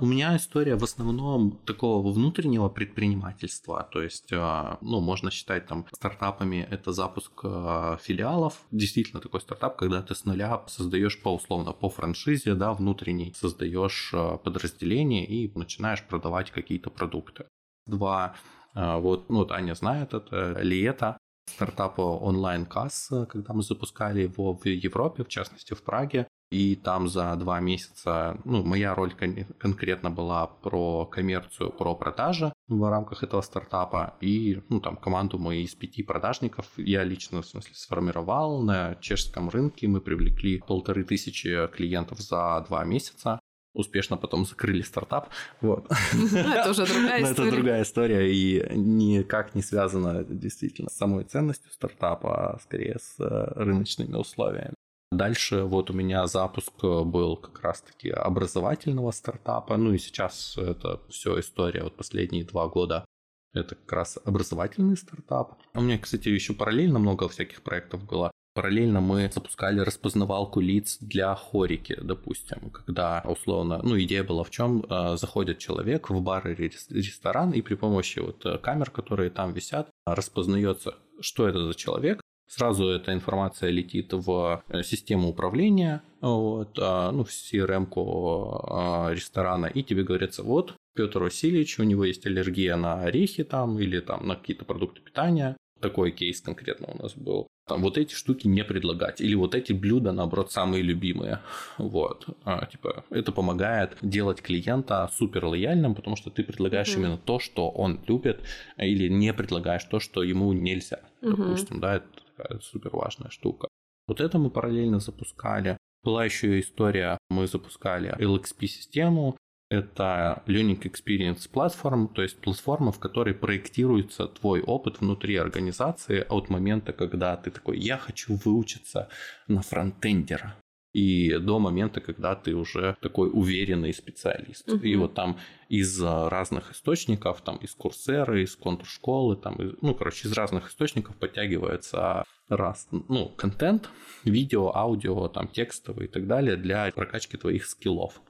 [0.00, 5.84] У меня история в основном такого внутреннего предпринимательства, то есть, э, ну, можно считать там
[5.92, 11.72] стартапами это запуск э, филиалов, действительно такой стартап, когда ты с нуля создаешь по условно
[11.72, 17.44] по франшизе, да, внутренней, создаешь э, подразделение и начинаешь продавать какие-то продукты.
[17.86, 18.36] Два,
[18.74, 25.24] вот, ну, вот Аня знает это, Лиета, стартап онлайн-касс, когда мы запускали его в Европе,
[25.24, 30.46] в частности в Праге, и там за два месяца, ну, моя роль кон- конкретно была
[30.48, 34.14] про коммерцию, про продажи в рамках этого стартапа.
[34.20, 38.62] И, ну, там команду мы из пяти продажников я лично, в смысле, сформировал.
[38.62, 43.38] На чешском рынке мы привлекли полторы тысячи клиентов за два месяца.
[43.72, 45.28] Успешно потом закрыли стартап.
[45.60, 45.88] Вот.
[46.12, 47.50] Ну, Это уже другая это история.
[47.52, 53.52] другая история и никак не связана действительно с самой ценностью стартапа, а скорее с э,
[53.54, 54.74] рыночными условиями.
[55.12, 61.40] Дальше вот у меня запуск был как раз-таки образовательного стартапа, ну и сейчас это все
[61.40, 63.04] история, вот последние два года
[63.52, 65.58] это как раз образовательный стартап.
[65.74, 68.30] У меня, кстати, еще параллельно много всяких проектов было.
[68.54, 74.84] Параллельно мы запускали распознавалку лиц для хорики, допустим, когда условно, ну идея была в чем,
[75.16, 79.52] заходит человек в бар или рес- ресторан и при помощи вот э, камер, которые там
[79.52, 82.20] висят, распознается, что это за человек,
[82.50, 89.66] Сразу эта информация летит в э, систему управления, вот, а, ну, в CRM-ку а, ресторана,
[89.66, 94.26] и тебе говорится, вот, Петр Васильевич, у него есть аллергия на орехи там или там
[94.26, 95.56] на какие-то продукты питания.
[95.80, 97.46] Такой кейс конкретно у нас был.
[97.68, 99.20] Там вот эти штуки не предлагать.
[99.20, 101.38] Или вот эти блюда, наоборот, самые любимые.
[101.78, 102.26] Вот.
[102.44, 107.00] А, типа, это помогает делать клиента супер лояльным, потому что ты предлагаешь Мгм.
[107.00, 108.40] именно то, что он любит,
[108.76, 110.98] или не предлагаешь то, что ему нельзя.
[111.22, 111.36] Мгм.
[111.36, 112.06] Допустим, да, это
[112.40, 113.68] такая супер важная штука.
[114.06, 115.76] Вот это мы параллельно запускали.
[116.02, 119.36] Была еще история, мы запускали LXP-систему,
[119.70, 126.48] это Learning Experience Platform, то есть платформа, в которой проектируется твой опыт внутри организации от
[126.50, 129.08] момента, когда ты такой, я хочу выучиться
[129.46, 130.56] на фронтендера,
[130.92, 134.66] и до момента, когда ты уже такой уверенный специалист.
[134.66, 134.80] Мгм.
[134.80, 135.38] И вот там
[135.68, 140.68] из а, разных источников, там из курсеры, из контур-школы, там, из- ну, короче, из разных
[140.68, 143.88] источников подтягивается раз, ну, контент,
[144.24, 148.20] видео, аудио, там, текстовый и так далее для прокачки твоих скиллов.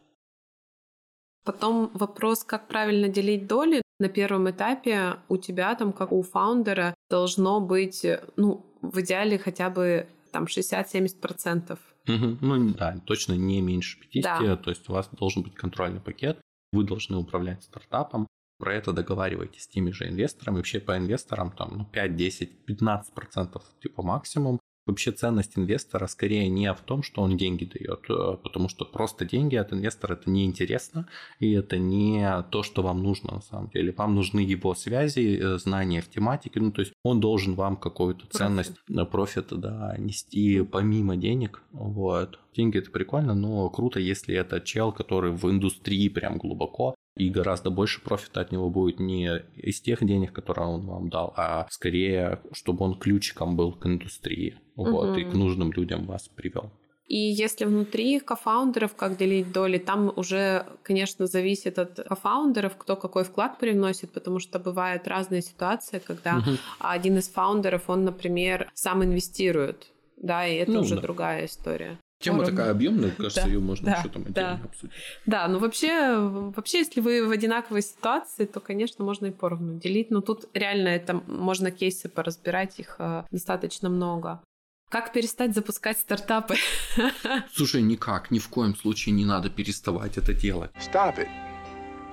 [1.45, 3.81] Потом вопрос, как правильно делить доли.
[3.99, 8.05] На первом этапе у тебя там, как у фаундера, должно быть,
[8.37, 11.79] ну, в идеале хотя бы там 60-70%.
[12.15, 12.39] Угу.
[12.41, 14.57] Ну да, точно не меньше 50, да.
[14.57, 16.41] то есть у вас должен быть контрольный пакет,
[16.73, 18.27] вы должны управлять стартапом,
[18.61, 20.57] про это договаривайтесь с теми же инвесторами.
[20.57, 24.60] Вообще по инвесторам там ну, 5, 10, 15 процентов типа максимум.
[24.91, 29.25] Вообще ценность инвестора скорее не в том, что он деньги дает, э, потому что просто
[29.25, 31.07] деньги от инвестора это неинтересно,
[31.39, 33.93] и это не то, что вам нужно на самом деле.
[33.97, 38.27] Вам нужны его связи, э, знания в тематике, ну то есть он должен вам какую-то
[38.31, 41.63] ценность, на профит, да, нести помимо денег.
[41.71, 42.41] Вот.
[42.57, 47.71] Деньги это прикольно, но круто, если это чел, который в индустрии прям глубоко, и гораздо
[47.71, 52.41] больше профита от него будет не из тех денег, которые он вам дал, а скорее,
[52.53, 54.91] чтобы он ключиком был к индустрии, угу.
[54.91, 56.71] вот, и к нужным людям вас привел.
[57.07, 63.25] И если внутри кофаундеров, как делить доли, там уже, конечно, зависит от кофаундеров, кто какой
[63.25, 66.57] вклад привносит, потому что бывают разные ситуации, когда угу.
[66.79, 71.03] один из фаундеров, он, например, сам инвестирует, да, и это ну, уже да.
[71.03, 71.99] другая история.
[72.21, 72.51] Тема уровня.
[72.55, 74.69] такая объемная, кажется, да, ее можно да, еще там отдельно да.
[74.69, 74.97] обсудить.
[75.25, 80.11] Да, ну вообще, вообще, если вы в одинаковой ситуации, то, конечно, можно и поровну делить.
[80.11, 84.43] Но тут реально это можно кейсы поразбирать, их э, достаточно много.
[84.91, 86.57] Как перестать запускать стартапы?
[87.55, 90.71] Слушай, никак, ни в коем случае не надо переставать это делать.
[90.79, 91.29] Stop it.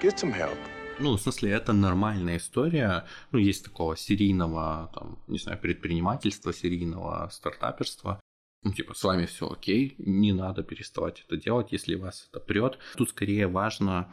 [0.02, 0.58] Get some help.
[1.00, 3.06] Ну, в смысле, это нормальная история.
[3.32, 8.22] Ну, есть такого серийного, там, не знаю, предпринимательства, серийного стартаперства
[8.68, 12.78] ну, типа, с вами все окей, не надо переставать это делать, если вас это прет.
[12.98, 14.10] Тут скорее важна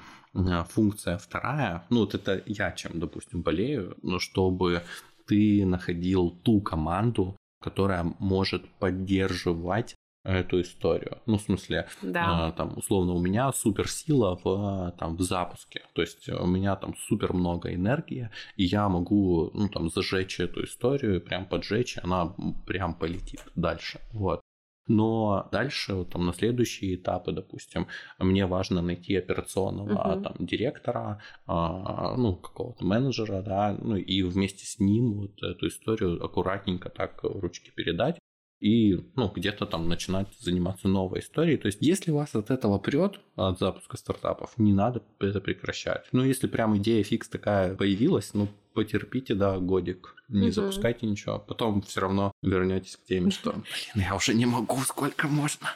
[0.70, 4.82] функция вторая, ну, вот это я чем, допустим, болею, но чтобы
[5.26, 11.18] ты находил ту команду, которая может поддерживать эту историю.
[11.26, 12.48] Ну, в смысле, да.
[12.48, 15.82] э, там, условно, у меня суперсила в, там, в запуске.
[15.92, 20.64] То есть у меня там супер много энергии, и я могу, ну, там, зажечь эту
[20.64, 22.34] историю, прям поджечь, и она
[22.66, 24.00] прям полетит дальше.
[24.12, 24.40] Вот.
[24.87, 27.87] Но дальше, вот, там, на следующие этапы, допустим,
[28.18, 30.22] мне важно найти операционного uh-huh.
[30.22, 36.22] там, директора, а, ну, какого-то менеджера, да, ну, и вместе с ним вот эту историю
[36.22, 38.18] аккуратненько так в ручки передать
[38.64, 41.59] и ну, где-то там начинать заниматься новой историей.
[41.59, 46.07] То есть, если вас от этого прет, от запуска стартапов, не надо это прекращать.
[46.12, 50.52] Ну, если прям идея фикс такая появилась, ну, потерпите, да, годик, не угу.
[50.52, 51.38] запускайте ничего.
[51.38, 55.68] Потом все равно вернетесь к теме, что, блин, я уже не могу, сколько можно.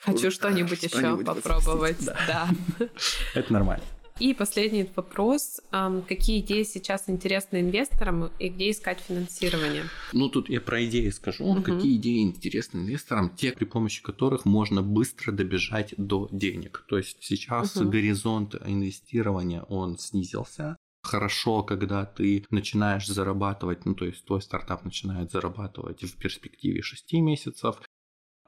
[0.00, 2.04] Хочу что-нибудь, что еще попробовать.
[2.04, 2.16] Да.
[2.26, 2.88] да.
[3.34, 3.84] Это нормально.
[4.20, 5.60] И последний вопрос.
[6.08, 9.84] Какие идеи сейчас интересны инвесторам и где искать финансирование?
[10.12, 11.44] Ну, тут я про идеи скажу.
[11.44, 11.62] Угу.
[11.62, 13.30] Какие идеи интересны инвесторам?
[13.30, 16.84] Те, при помощи которых можно быстро добежать до денег.
[16.88, 17.90] То есть сейчас угу.
[17.90, 25.30] горизонт инвестирования, он снизился хорошо, когда ты начинаешь зарабатывать, ну то есть твой стартап начинает
[25.30, 27.76] зарабатывать в перспективе 6 месяцев,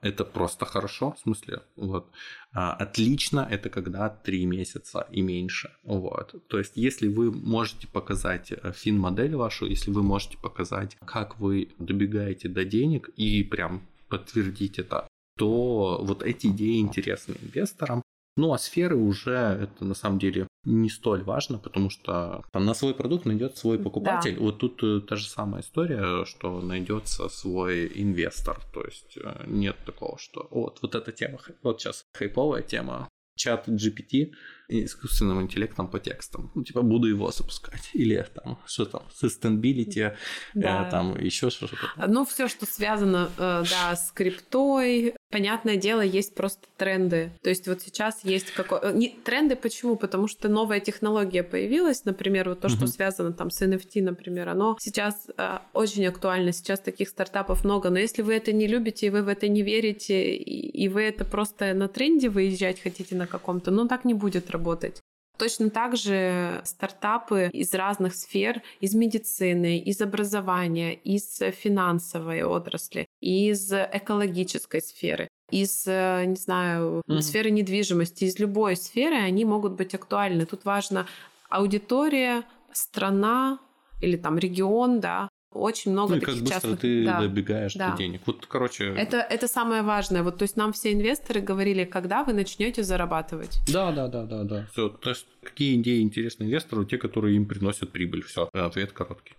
[0.02, 2.10] это просто хорошо, в смысле, вот.
[2.52, 6.34] А, отлично, это когда 3 месяца и меньше, вот.
[6.48, 11.68] То есть, если вы можете показать э, фин-модель вашу, если вы можете показать, как вы
[11.78, 18.02] добегаете до денег и прям подтвердить это, то вот эти идеи интересны инвесторам.
[18.36, 22.74] Ну а сферы уже это на самом деле не столь важно, потому что там на
[22.74, 24.36] свой продукт найдет свой покупатель.
[24.36, 24.40] Да.
[24.40, 28.60] Вот тут э, та же самая история, что найдется свой инвестор.
[28.72, 33.68] То есть э, нет такого, что вот, вот эта тема, вот сейчас хайповая тема, чат
[33.68, 34.32] GPT,
[34.70, 36.50] искусственным интеллектом по текстам.
[36.54, 37.90] Ну, типа, буду его запускать.
[37.92, 40.16] Или там, что там, sustainability, э,
[40.54, 40.86] да.
[40.86, 41.76] э, там еще что-то.
[42.06, 45.14] Ну, все, что связано, э, да, с криптой.
[45.30, 47.32] Понятное дело, есть просто тренды.
[47.42, 48.78] То есть вот сейчас есть какой...
[48.82, 49.08] Э, не...
[49.08, 49.96] Тренды почему?
[49.96, 52.88] Потому что новая технология появилась, например, вот то, что uh-huh.
[52.88, 56.52] связано там с NFT, например, оно сейчас э, очень актуально.
[56.52, 57.90] Сейчас таких стартапов много.
[57.90, 61.02] Но если вы это не любите, и вы в это не верите, и, и вы
[61.02, 65.00] это просто на тренде выезжать хотите на каком-то, ну, так не будет работать работать.
[65.38, 73.72] Точно так же стартапы из разных сфер, из медицины, из образования, из финансовой отрасли, из
[73.72, 77.20] экологической сферы, из, не знаю, mm-hmm.
[77.22, 80.44] сферы недвижимости, из любой сферы они могут быть актуальны.
[80.44, 81.06] Тут важно
[81.48, 82.42] аудитория,
[82.72, 83.60] страна
[84.02, 86.80] или там регион, да, очень много ну, и таких как быстро частных...
[86.80, 87.20] ты да.
[87.20, 87.90] добегаешь да.
[87.90, 88.20] до денег.
[88.26, 88.94] Вот, короче...
[88.94, 90.22] Это, это самое важное.
[90.22, 93.58] Вот, то есть нам все инвесторы говорили, когда вы начнете зарабатывать.
[93.66, 94.66] Да, да, да, да, да.
[94.72, 94.88] Все.
[94.88, 96.84] То есть какие идеи интересны инвестору?
[96.84, 98.22] Те, которые им приносят прибыль.
[98.22, 98.48] Все.
[98.52, 99.34] Ответ короткий.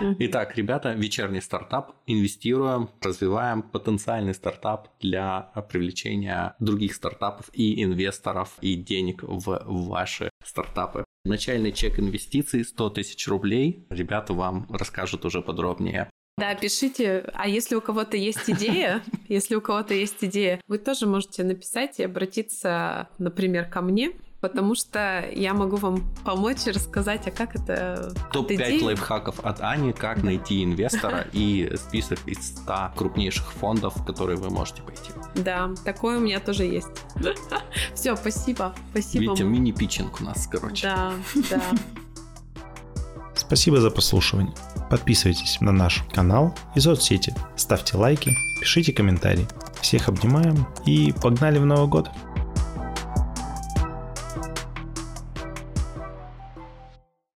[0.00, 1.92] Итак, ребята, вечерний стартап.
[2.06, 11.04] Инвестируем, развиваем потенциальный стартап для привлечения других стартапов и инвесторов и денег в ваши стартапы.
[11.24, 13.86] Начальный чек инвестиций 100 тысяч рублей.
[13.90, 16.10] Ребята вам расскажут уже подробнее.
[16.38, 17.30] Да, пишите.
[17.34, 22.00] А если у кого-то есть идея, если у кого-то есть идея, вы тоже можете написать
[22.00, 24.12] и обратиться, например, ко мне,
[24.42, 28.12] потому что я могу вам помочь и рассказать, а как это...
[28.32, 34.36] Топ-5 лайфхаков от Ани, как найти инвестора и список из 100 крупнейших фондов, в которые
[34.36, 35.12] вы можете пойти.
[35.36, 36.88] Да, такое у меня тоже есть.
[37.94, 38.74] Все, спасибо.
[38.90, 39.22] Спасибо.
[39.22, 40.88] Видите, мини-питчинг у нас, короче.
[40.88, 41.12] Да,
[41.48, 41.62] да.
[43.34, 44.54] Спасибо за прослушивание.
[44.90, 49.46] Подписывайтесь на наш канал и соцсети, ставьте лайки, пишите комментарии.
[49.80, 52.10] Всех обнимаем и погнали в Новый год!